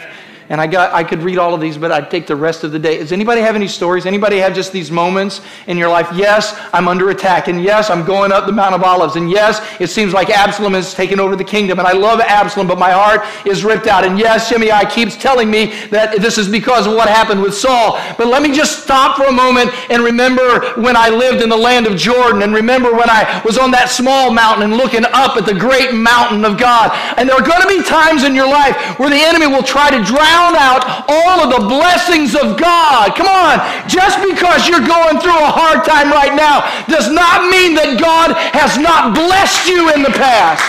[0.51, 2.72] And I got I could read all of these, but I'd take the rest of
[2.72, 2.99] the day.
[2.99, 4.07] Does anybody have any stories?
[4.07, 6.09] Anybody have just these moments in your life?
[6.14, 7.49] Yes, I'm under attack.
[7.49, 9.16] And yes, I'm going up the Mount of Olives.
[9.16, 11.78] And yes, it seems like Absalom has taken over the kingdom.
[11.78, 14.05] And I love Absalom, but my heart is ripped out.
[14.05, 18.01] And yes, Shimei keeps telling me that this is because of what happened with Saul.
[18.16, 21.57] But let me just stop for a moment and remember when I lived in the
[21.57, 25.36] land of Jordan and remember when I was on that small mountain and looking up
[25.36, 26.90] at the great mountain of God.
[27.18, 29.90] And there are going to be times in your life where the enemy will try
[29.90, 33.14] to drown drown out all of the blessings of God.
[33.16, 33.59] Come on.
[33.89, 38.36] Just because you're going through a hard time right now does not mean that God
[38.55, 40.62] has not blessed you in the past.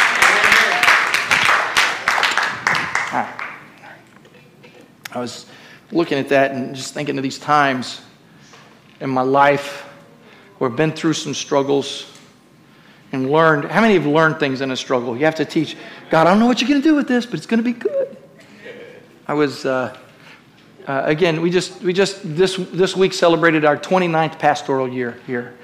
[5.12, 5.48] I was
[5.92, 8.02] looking at that and just thinking of these times
[9.00, 9.82] in my life
[10.60, 12.06] where I've been through some struggles
[13.12, 13.66] and learned.
[13.66, 15.18] How many have learned things in a struggle?
[15.18, 15.76] You have to teach
[16.12, 17.64] God, I don't know what you're going to do with this, but it's going to
[17.64, 18.19] be good.
[19.30, 19.96] I was, uh,
[20.88, 25.56] uh, again, we just, we just this, this week celebrated our 29th pastoral year here.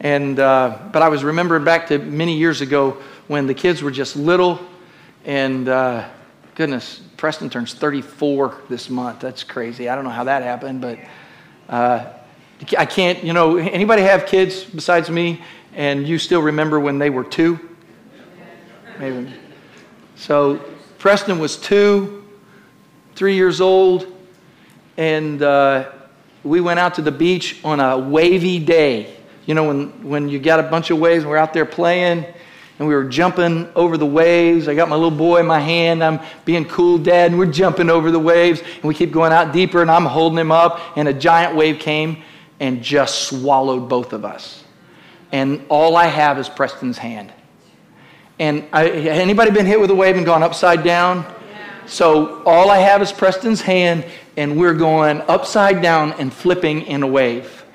[0.00, 3.92] And, uh, but I was remembering back to many years ago when the kids were
[3.92, 4.58] just little.
[5.24, 6.08] And uh,
[6.56, 9.20] goodness, Preston turns 34 this month.
[9.20, 9.88] That's crazy.
[9.88, 10.98] I don't know how that happened, but
[11.68, 12.04] uh,
[12.76, 15.44] I can't, you know, anybody have kids besides me
[15.74, 17.60] and you still remember when they were two?
[18.98, 19.32] Maybe.
[20.16, 20.56] So
[20.98, 22.21] Preston was two
[23.14, 24.06] three years old,
[24.96, 25.90] and uh,
[26.44, 29.16] we went out to the beach on a wavy day.
[29.46, 32.26] You know, when, when you got a bunch of waves and we're out there playing,
[32.78, 34.66] and we were jumping over the waves.
[34.66, 36.02] I got my little boy in my hand.
[36.02, 38.60] I'm being cool, Dad, and we're jumping over the waves.
[38.60, 40.80] And we keep going out deeper, and I'm holding him up.
[40.96, 42.24] And a giant wave came
[42.58, 44.64] and just swallowed both of us.
[45.30, 47.32] And all I have is Preston's hand.
[48.38, 51.24] And I, anybody been hit with a wave and gone upside down?
[51.92, 54.06] So all I have is Preston's hand,
[54.38, 57.66] and we're going upside down and flipping in a wave.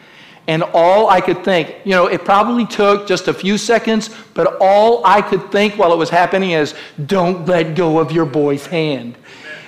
[0.47, 4.57] And all I could think, you know, it probably took just a few seconds, but
[4.59, 6.73] all I could think while it was happening is,
[7.05, 9.15] don't let go of your boy's hand.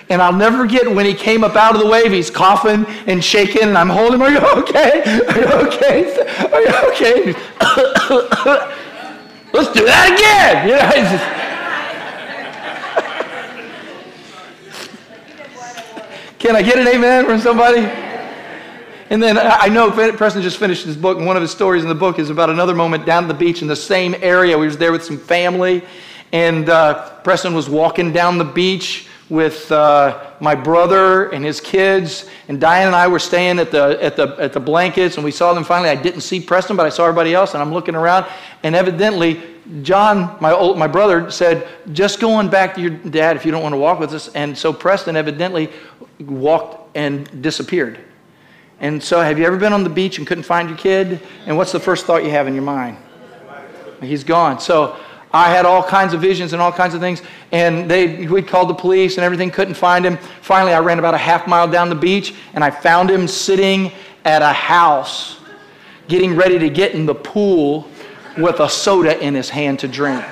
[0.10, 3.24] And I'll never forget when he came up out of the wave, he's coughing and
[3.24, 4.24] shaking, and I'm holding him.
[4.24, 5.04] Are you okay?
[5.28, 6.26] Are you okay?
[6.52, 7.34] Are you okay?
[9.54, 10.70] Let's do that again.
[10.70, 11.36] You know,
[16.40, 17.82] Can I get an amen from somebody?
[19.10, 21.90] And then I know Preston just finished his book, and one of his stories in
[21.90, 24.58] the book is about another moment down the beach in the same area.
[24.58, 25.84] We was there with some family,
[26.32, 32.28] and uh, Preston was walking down the beach with uh, my brother and his kids,
[32.48, 35.32] and Diane and I were staying at the, at, the, at the blankets, and we
[35.32, 35.90] saw them finally.
[35.90, 38.26] I didn't see Preston, but I saw everybody else, and I'm looking around,
[38.64, 39.42] and evidently,
[39.84, 43.52] John, my, old, my brother, said, Just go on back to your dad if you
[43.52, 44.30] don't want to walk with us.
[44.30, 45.70] And so Preston evidently
[46.20, 48.00] walked and disappeared.
[48.80, 51.20] And so, have you ever been on the beach and couldn't find your kid?
[51.46, 52.98] And what's the first thought you have in your mind?
[54.02, 54.60] He's gone.
[54.60, 54.98] So,
[55.32, 57.22] I had all kinds of visions and all kinds of things,
[57.52, 60.18] and they we called the police and everything, couldn't find him.
[60.42, 63.92] Finally, I ran about a half mile down the beach, and I found him sitting
[64.26, 65.40] at a house,
[66.08, 67.88] getting ready to get in the pool
[68.38, 70.24] with a soda in his hand to drink.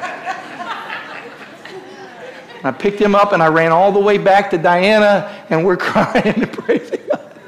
[2.63, 5.77] I picked him up and I ran all the way back to Diana, and we're
[5.77, 7.39] crying and praising God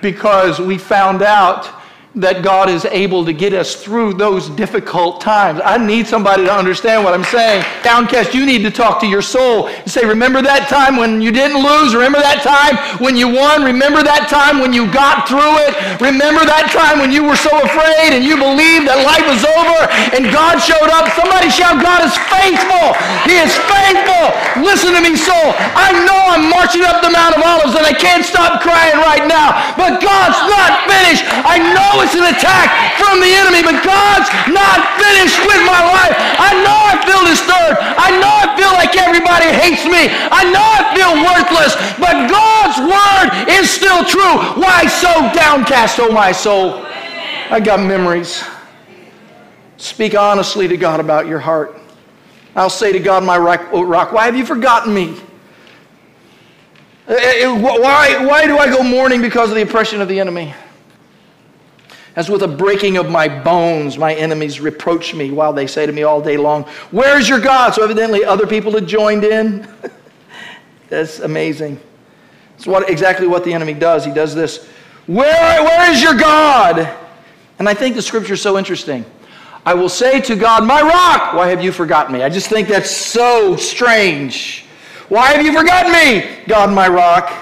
[0.00, 1.70] because we found out
[2.16, 5.58] that God is able to get us through those difficult times.
[5.64, 7.66] I need somebody to understand what I'm saying.
[7.82, 11.34] Downcast, you need to talk to your soul and say, Remember that time when you
[11.34, 11.90] didn't lose?
[11.90, 13.66] Remember that time when you won?
[13.66, 15.74] Remember that time when you got through it?
[15.98, 19.90] Remember that time when you were so afraid and you believed that life was over
[20.14, 21.10] and God showed up?
[21.18, 22.94] Somebody shout, God is faithful.
[23.26, 24.30] He is faithful.
[24.62, 25.50] Listen to me, soul.
[25.74, 29.26] I know I'm marching up the Mount of Olives and I can't stop crying right
[29.26, 31.26] now, but God's not finished.
[31.42, 32.68] I know it's an attack
[33.00, 36.14] from the enemy, but God's not finished with my life.
[36.36, 37.80] I know I feel disturbed.
[37.80, 40.12] I know I feel like everybody hates me.
[40.12, 44.36] I know I feel worthless, but God's word is still true.
[44.60, 46.84] Why so downcast, oh my soul?
[47.50, 48.44] I got memories.
[49.76, 51.80] Speak honestly to God about your heart.
[52.54, 55.16] I'll say to God, my rock, why have you forgotten me?
[57.08, 60.54] Eh, eh, why, why do I go mourning because of the oppression of the enemy?
[62.16, 65.92] As with a breaking of my bones, my enemies reproach me while they say to
[65.92, 66.62] me all day long,
[66.92, 67.74] Where is your God?
[67.74, 69.66] So evidently other people had joined in.
[70.88, 71.80] That's amazing.
[72.56, 74.04] It's what, exactly what the enemy does.
[74.04, 74.68] He does this.
[75.06, 76.88] Where, where is your God?
[77.58, 79.04] And I think the scripture is so interesting.
[79.66, 82.22] I will say to God, My rock, why have you forgotten me?
[82.22, 84.66] I just think that's so strange.
[85.08, 87.32] Why have you forgotten me, God, my rock?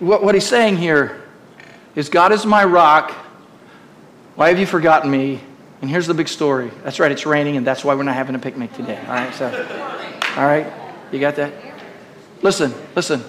[0.00, 1.23] What, what he's saying here
[1.94, 3.12] is God is my rock.
[4.34, 5.40] Why have you forgotten me?
[5.80, 6.70] And here's the big story.
[6.82, 8.98] That's right, it's raining, and that's why we're not having a picnic today.
[9.06, 9.46] All right, so,
[10.36, 10.66] all right,
[11.12, 11.52] you got that?
[12.42, 13.22] Listen, listen.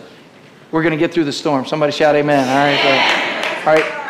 [0.71, 1.65] We're going to get through the storm.
[1.65, 2.49] Somebody shout amen.
[2.49, 4.05] All right, so, all right.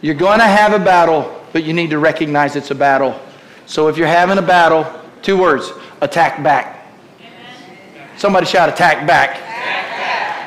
[0.00, 3.18] You're going to have a battle, but you need to recognize it's a battle.
[3.66, 4.84] So if you're having a battle,
[5.22, 6.88] two words attack back.
[8.16, 9.40] Somebody shout attack back.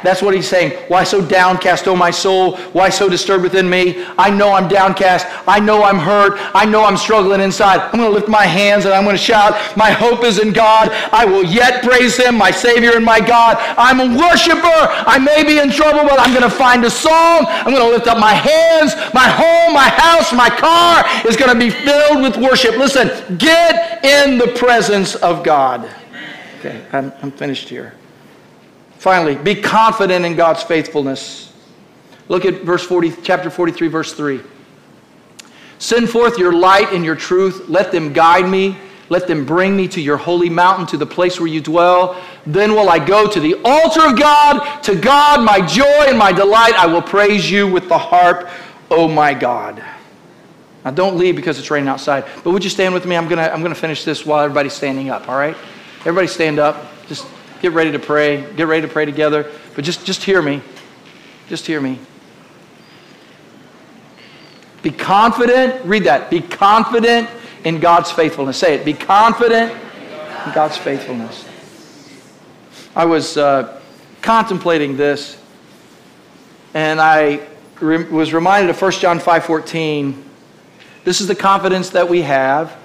[0.06, 0.72] That's what he's saying.
[0.88, 2.58] Why so downcast, O my soul?
[2.74, 4.06] Why so disturbed within me?
[4.18, 5.26] I know I'm downcast.
[5.48, 6.34] I know I'm hurt.
[6.54, 7.80] I know I'm struggling inside.
[7.80, 10.54] I'm going to lift my hands and I'm going to shout, My hope is in
[10.54, 10.90] God.
[11.12, 13.58] I will yet praise him, my Savior and my God.
[13.78, 14.62] I'm a worshiper.
[14.64, 17.46] I may be in trouble, but I'm going to find a song.
[17.48, 18.96] I'm going to lift up my hands.
[19.14, 22.78] My home, my house, my car is going to be filled with worship.
[22.78, 25.90] Listen, get in the presence of God.
[26.60, 27.94] Okay, I'm, I'm finished here.
[29.06, 31.54] Finally, be confident in God's faithfulness.
[32.28, 34.42] Look at verse 40, chapter 43, verse 3.
[35.78, 37.70] Send forth your light and your truth.
[37.70, 38.76] Let them guide me.
[39.10, 42.20] Let them bring me to your holy mountain, to the place where you dwell.
[42.48, 46.32] Then will I go to the altar of God, to God, my joy and my
[46.32, 46.74] delight.
[46.74, 48.50] I will praise you with the harp,
[48.90, 49.84] O my God.
[50.84, 52.26] Now, don't leave because it's raining outside.
[52.44, 53.16] But would you stand with me?
[53.16, 55.56] I'm going to I'm going to finish this while everybody's standing up, all right?
[56.00, 56.88] Everybody stand up.
[57.06, 57.28] Just
[57.66, 58.46] get ready to pray.
[58.54, 59.52] Get ready to pray together.
[59.74, 60.62] But just, just hear me.
[61.50, 61.98] Just hear me.
[64.84, 65.84] Be confident.
[65.84, 66.30] Read that.
[66.30, 67.28] Be confident
[67.64, 68.58] in God's faithfulness.
[68.58, 68.86] Say it.
[68.86, 71.44] Be confident in God's faithfulness.
[72.96, 73.82] I was uh,
[74.22, 75.42] contemplating this,
[76.76, 77.48] and I
[77.82, 80.22] re- was reminded of 1 John 5:14.
[81.04, 82.78] This is the confidence that we have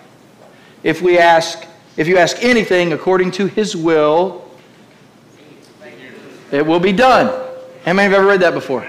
[0.82, 1.66] if we ask,
[1.98, 4.49] if you ask anything according to His will,
[6.52, 7.26] it will be done.
[7.84, 8.86] How many have ever read that before?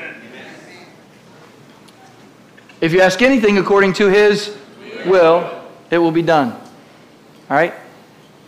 [2.82, 4.57] If you ask anything according to His
[5.05, 5.49] will,
[5.91, 6.51] it will be done.
[6.51, 7.74] All right?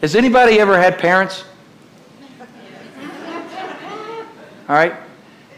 [0.02, 1.46] Has anybody ever had parents?
[4.68, 4.96] All right?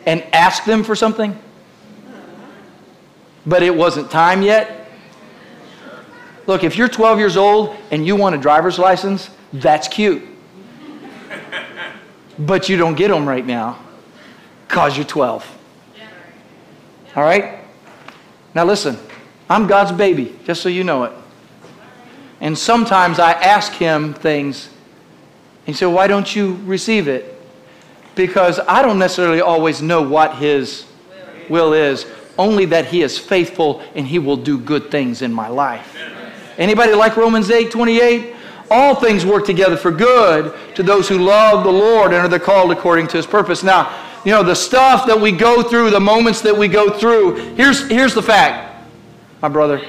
[0.06, 1.38] And asked them for something?
[3.46, 4.90] But it wasn't time yet?
[6.48, 10.24] Look, if you're 12 years old and you want a driver's license, that's cute.
[12.38, 13.80] But you don't get them right now
[14.68, 15.58] because you're 12.
[17.16, 17.60] All right?
[18.54, 18.98] Now listen,
[19.50, 21.14] I'm God's baby, just so you know it.
[22.42, 24.70] And sometimes I ask him things.
[25.66, 27.32] He said, Why don't you receive it?
[28.16, 30.86] Because I don't necessarily always know what his
[31.50, 32.06] will is,
[32.38, 35.98] only that he is faithful and he will do good things in my life.
[36.58, 38.35] Anybody like Romans 8 28?
[38.72, 42.40] All things work together for good to those who love the Lord and are the
[42.40, 43.64] called according to his purpose.
[43.64, 47.36] Now, you know, the stuff that we go through, the moments that we go through,
[47.56, 48.88] here's, here's the fact,
[49.42, 49.86] my brother.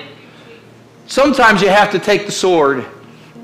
[1.07, 2.85] Sometimes you have to take the sword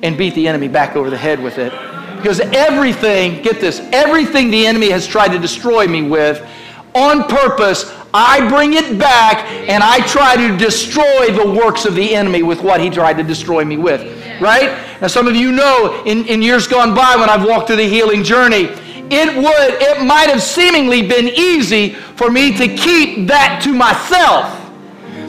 [0.02, 1.72] and beat the enemy back over the head with it.
[2.16, 6.46] Because everything, get this, everything the enemy has tried to destroy me with,
[6.94, 12.14] on purpose, I bring it back and I try to destroy the works of the
[12.14, 14.21] enemy with what he tried to destroy me with.
[14.42, 14.76] Right?
[15.00, 17.88] Now, some of you know in, in years gone by when I've walked through the
[17.88, 18.68] healing journey,
[19.14, 24.58] it would, it might have seemingly been easy for me to keep that to myself.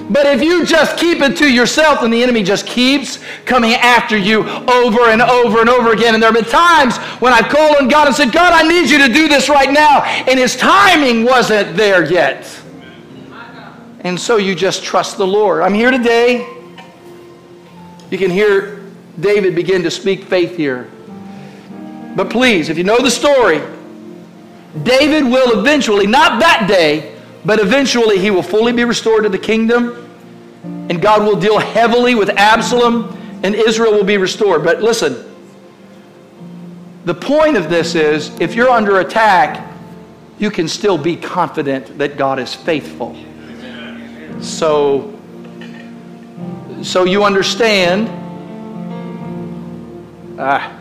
[0.09, 4.17] But if you just keep it to yourself, then the enemy just keeps coming after
[4.17, 6.13] you over and over and over again.
[6.13, 8.89] And there have been times when I've called on God and said, God, I need
[8.89, 10.03] you to do this right now.
[10.03, 12.61] And his timing wasn't there yet.
[14.01, 15.61] And so you just trust the Lord.
[15.61, 16.47] I'm here today.
[18.11, 18.82] You can hear
[19.19, 20.89] David begin to speak faith here.
[22.15, 23.61] But please, if you know the story,
[24.83, 29.37] David will eventually, not that day, but eventually he will fully be restored to the
[29.37, 30.09] kingdom,
[30.63, 34.63] and God will deal heavily with Absalom, and Israel will be restored.
[34.63, 35.31] But listen,
[37.05, 39.69] the point of this is if you're under attack,
[40.39, 43.15] you can still be confident that God is faithful.
[44.39, 45.19] So,
[46.81, 48.22] so you understand.
[50.37, 50.79] Ah,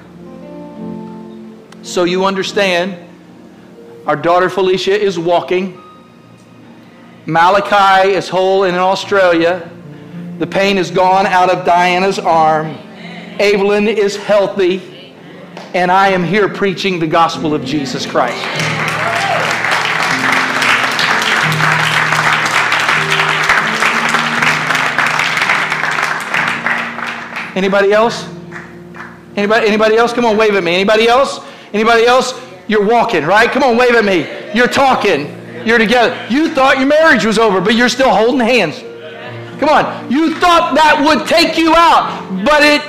[1.82, 2.96] so you understand.
[4.06, 5.78] Our daughter Felicia is walking.
[7.26, 9.70] Malachi is whole in Australia.
[10.38, 12.78] The pain is gone out of Diana's arm.
[13.38, 15.14] Evelyn is healthy.
[15.74, 18.42] And I am here preaching the gospel of Jesus Christ.
[27.54, 28.31] Anybody else?
[29.36, 30.12] Anybody, anybody else?
[30.12, 30.74] Come on, wave at me.
[30.74, 31.40] Anybody else?
[31.72, 32.38] Anybody else?
[32.68, 33.50] You're walking, right?
[33.50, 34.26] Come on, wave at me.
[34.54, 35.38] You're talking.
[35.66, 36.14] You're together.
[36.28, 38.80] You thought your marriage was over, but you're still holding hands.
[39.58, 40.10] Come on.
[40.10, 42.82] You thought that would take you out, but it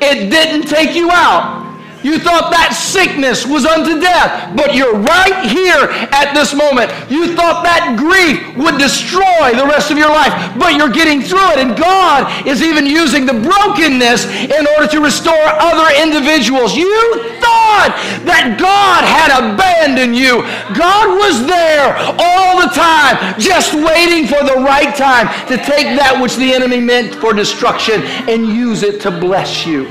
[0.00, 1.67] it didn't take you out.
[2.02, 6.94] You thought that sickness was unto death, but you're right here at this moment.
[7.10, 11.50] You thought that grief would destroy the rest of your life, but you're getting through
[11.52, 11.58] it.
[11.58, 16.78] And God is even using the brokenness in order to restore other individuals.
[16.78, 17.92] You thought
[18.24, 20.46] that God had abandoned you.
[20.78, 26.18] God was there all the time, just waiting for the right time to take that
[26.20, 29.90] which the enemy meant for destruction and use it to bless you.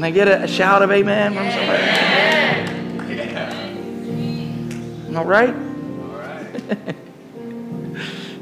[0.00, 1.82] Can I get a, a shout of amen from somebody?
[5.14, 5.54] All right?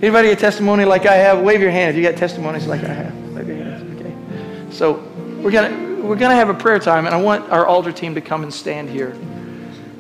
[0.01, 1.41] Anybody a testimony like I have?
[1.41, 3.13] Wave your hand if you got testimonies like I have.
[3.35, 4.01] Wave your hands.
[4.01, 4.15] Okay.
[4.71, 5.03] So
[5.43, 8.21] we're gonna we're gonna have a prayer time, and I want our altar team to
[8.21, 9.17] come and stand here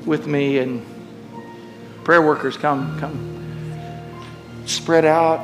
[0.06, 0.86] with me, and
[2.04, 3.18] prayer workers come come
[4.64, 5.40] spread out.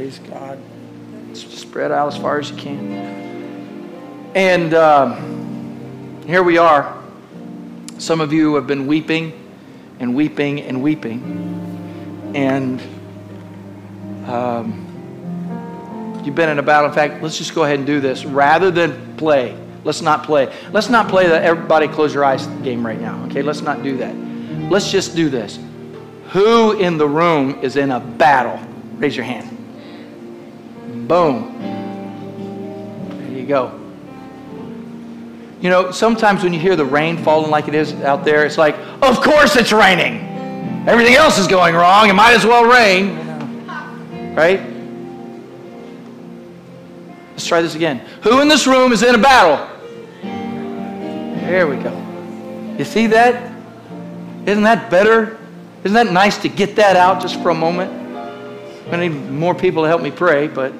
[0.00, 0.58] Praise God.
[1.34, 4.32] Spread out as far as you can.
[4.34, 6.98] And um, here we are.
[7.98, 9.34] Some of you have been weeping
[9.98, 12.32] and weeping and weeping.
[12.34, 12.80] And
[14.26, 16.88] um, you've been in a battle.
[16.88, 18.24] In fact, let's just go ahead and do this.
[18.24, 20.50] Rather than play, let's not play.
[20.72, 23.22] Let's not play the everybody close your eyes game right now.
[23.26, 24.16] Okay, let's not do that.
[24.70, 25.58] Let's just do this.
[26.30, 28.58] Who in the room is in a battle?
[28.96, 29.58] Raise your hand.
[31.10, 31.58] Boom.
[33.18, 33.76] There you go.
[35.60, 38.56] You know, sometimes when you hear the rain falling like it is out there, it's
[38.56, 40.86] like, of course it's raining.
[40.86, 42.08] Everything else is going wrong.
[42.08, 43.16] It might as well rain.
[44.36, 44.60] Right?
[47.32, 47.98] Let's try this again.
[48.22, 49.66] Who in this room is in a battle?
[50.22, 51.90] There we go.
[52.78, 53.52] You see that?
[54.46, 55.40] Isn't that better?
[55.82, 57.90] Isn't that nice to get that out just for a moment?
[58.92, 60.72] I need more people to help me pray, but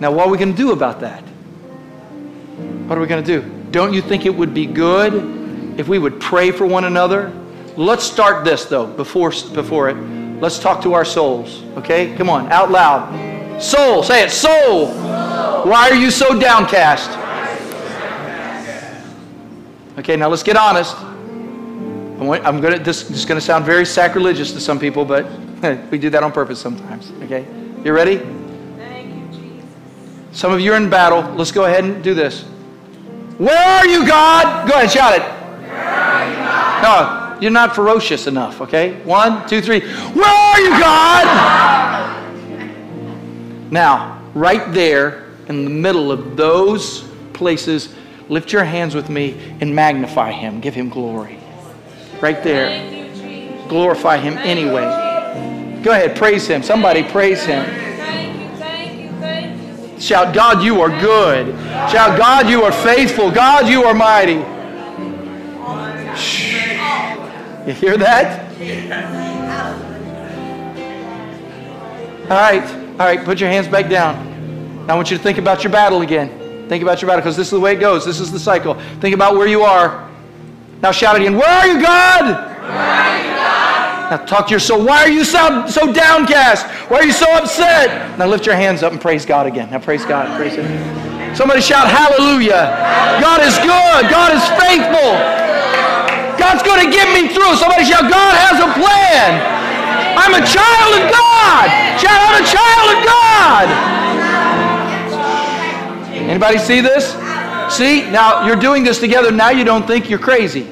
[0.00, 1.22] now what are we going to do about that?
[2.86, 3.70] What are we going to do?
[3.70, 7.32] Don't you think it would be good if we would pray for one another?
[7.76, 9.94] Let's start this though before before it.
[10.40, 11.62] Let's talk to our souls.
[11.76, 12.14] Okay?
[12.16, 13.60] Come on, out loud.
[13.60, 14.30] Soul, say it.
[14.30, 14.88] Soul.
[15.66, 17.10] Why are you so downcast?
[19.98, 20.96] Okay, now let's get honest.
[22.18, 25.26] I'm gonna this, this is gonna sound very sacrilegious to some people, but
[25.90, 27.12] we do that on purpose sometimes.
[27.22, 27.46] Okay?
[27.84, 28.35] You ready?
[30.36, 30.40] You.
[30.40, 31.22] Some of you are in battle.
[31.34, 32.42] Let's go ahead and do this.
[33.38, 34.68] Where are you, God?
[34.68, 35.22] Go ahead, shout it.
[36.82, 39.00] No, you're not ferocious enough, okay?
[39.02, 39.80] One, two, three.
[39.80, 41.26] Where are you, God?
[43.70, 47.94] Now, right there in the middle of those places,
[48.28, 50.60] lift your hands with me and magnify Him.
[50.60, 51.38] Give Him glory.
[52.20, 52.92] Right there.
[52.92, 53.68] You.
[53.68, 54.84] Glorify Him anyway.
[55.82, 56.62] Go ahead, praise Him.
[56.62, 57.85] Somebody praise Him.
[59.98, 61.54] Shout, God, you are good.
[61.90, 63.30] Shout, God, you are faithful.
[63.30, 64.42] God, you are mighty.
[66.16, 66.52] Shh.
[67.66, 68.46] You hear that?
[72.24, 72.62] All right.
[72.92, 73.24] All right.
[73.24, 74.86] Put your hands back down.
[74.86, 76.68] Now I want you to think about your battle again.
[76.68, 78.04] Think about your battle because this is the way it goes.
[78.04, 78.74] This is the cycle.
[79.00, 80.10] Think about where you are.
[80.82, 81.36] Now shout again.
[81.36, 83.35] Where are you, God?
[84.10, 84.84] Now talk to your soul.
[84.84, 86.66] Why are you so, so downcast?
[86.90, 88.18] Why are you so upset?
[88.18, 89.70] Now lift your hands up and praise God again.
[89.70, 90.36] Now praise God.
[90.36, 91.34] Praise Him.
[91.34, 92.70] Somebody shout hallelujah.
[93.20, 94.08] God is good.
[94.08, 95.18] God is faithful.
[96.38, 97.56] God's going to get me through.
[97.56, 99.42] Somebody shout, God has a plan.
[100.16, 101.66] I'm a child of God.
[102.00, 103.66] Shout, I'm a child of God.
[106.30, 107.12] Anybody see this?
[107.74, 109.30] See, now you're doing this together.
[109.30, 110.66] Now you don't think you're crazy.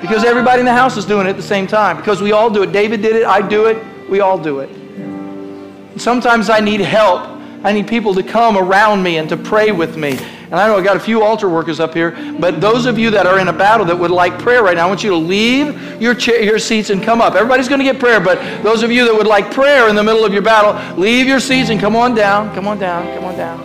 [0.00, 1.96] Because everybody in the house is doing it at the same time.
[1.96, 2.72] Because we all do it.
[2.72, 3.24] David did it.
[3.24, 3.84] I do it.
[4.08, 6.00] We all do it.
[6.00, 7.22] Sometimes I need help.
[7.64, 10.18] I need people to come around me and to pray with me.
[10.46, 13.10] And I know I got a few altar workers up here, but those of you
[13.10, 15.16] that are in a battle that would like prayer right now, I want you to
[15.16, 17.34] leave your, chair, your seats and come up.
[17.34, 20.04] Everybody's going to get prayer, but those of you that would like prayer in the
[20.04, 22.54] middle of your battle, leave your seats and come on down.
[22.54, 23.12] Come on down.
[23.16, 23.58] Come on down.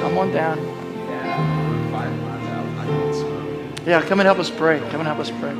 [0.00, 0.73] Come on down.
[3.86, 4.78] Yeah, come and help us pray.
[4.90, 5.52] Come and help us pray.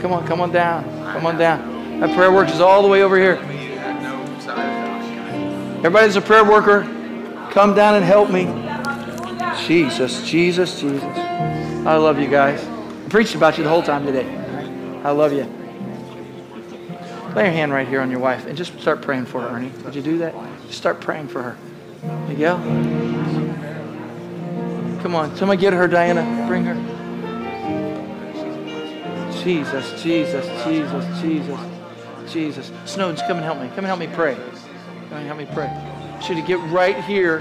[0.00, 0.84] Come on, come on down.
[1.12, 2.00] Come on down.
[2.00, 3.36] That prayer work is all the way over here.
[5.78, 6.82] Everybody that's a prayer worker,
[7.50, 8.44] come down and help me.
[9.66, 11.02] Jesus, Jesus, Jesus.
[11.02, 12.62] I love you guys.
[12.62, 14.26] I preached about you the whole time today.
[15.02, 15.44] I love you.
[17.34, 19.72] Lay your hand right here on your wife and just start praying for her, Ernie.
[19.84, 20.34] Would you do that?
[20.66, 21.56] Just start praying for her.
[22.28, 22.58] Miguel?
[25.02, 25.34] Come on.
[25.36, 26.46] Somebody get her, Diana.
[26.46, 26.97] Bring her.
[29.48, 31.60] Jesus, Jesus, Jesus, Jesus,
[32.30, 32.72] Jesus.
[32.84, 33.68] Snowden's, come and help me.
[33.68, 34.34] Come and help me pray.
[34.34, 35.70] Come and help me pray.
[36.22, 37.40] Should you get right here?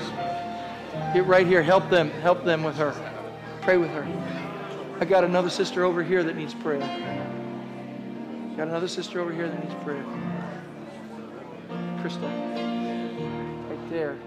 [1.14, 1.62] Get right here.
[1.62, 2.10] Help them.
[2.12, 2.96] Help them with her.
[3.62, 4.08] Pray with her.
[5.02, 6.80] I got another sister over here that needs prayer.
[8.56, 10.06] Got another sister over here that needs prayer.
[12.00, 12.30] Crystal.
[12.30, 14.18] Right there.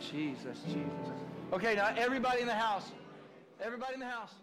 [0.00, 0.84] Jesus, Jesus.
[1.54, 2.90] Okay, now everybody in the house.
[3.58, 4.34] Everybody in the house.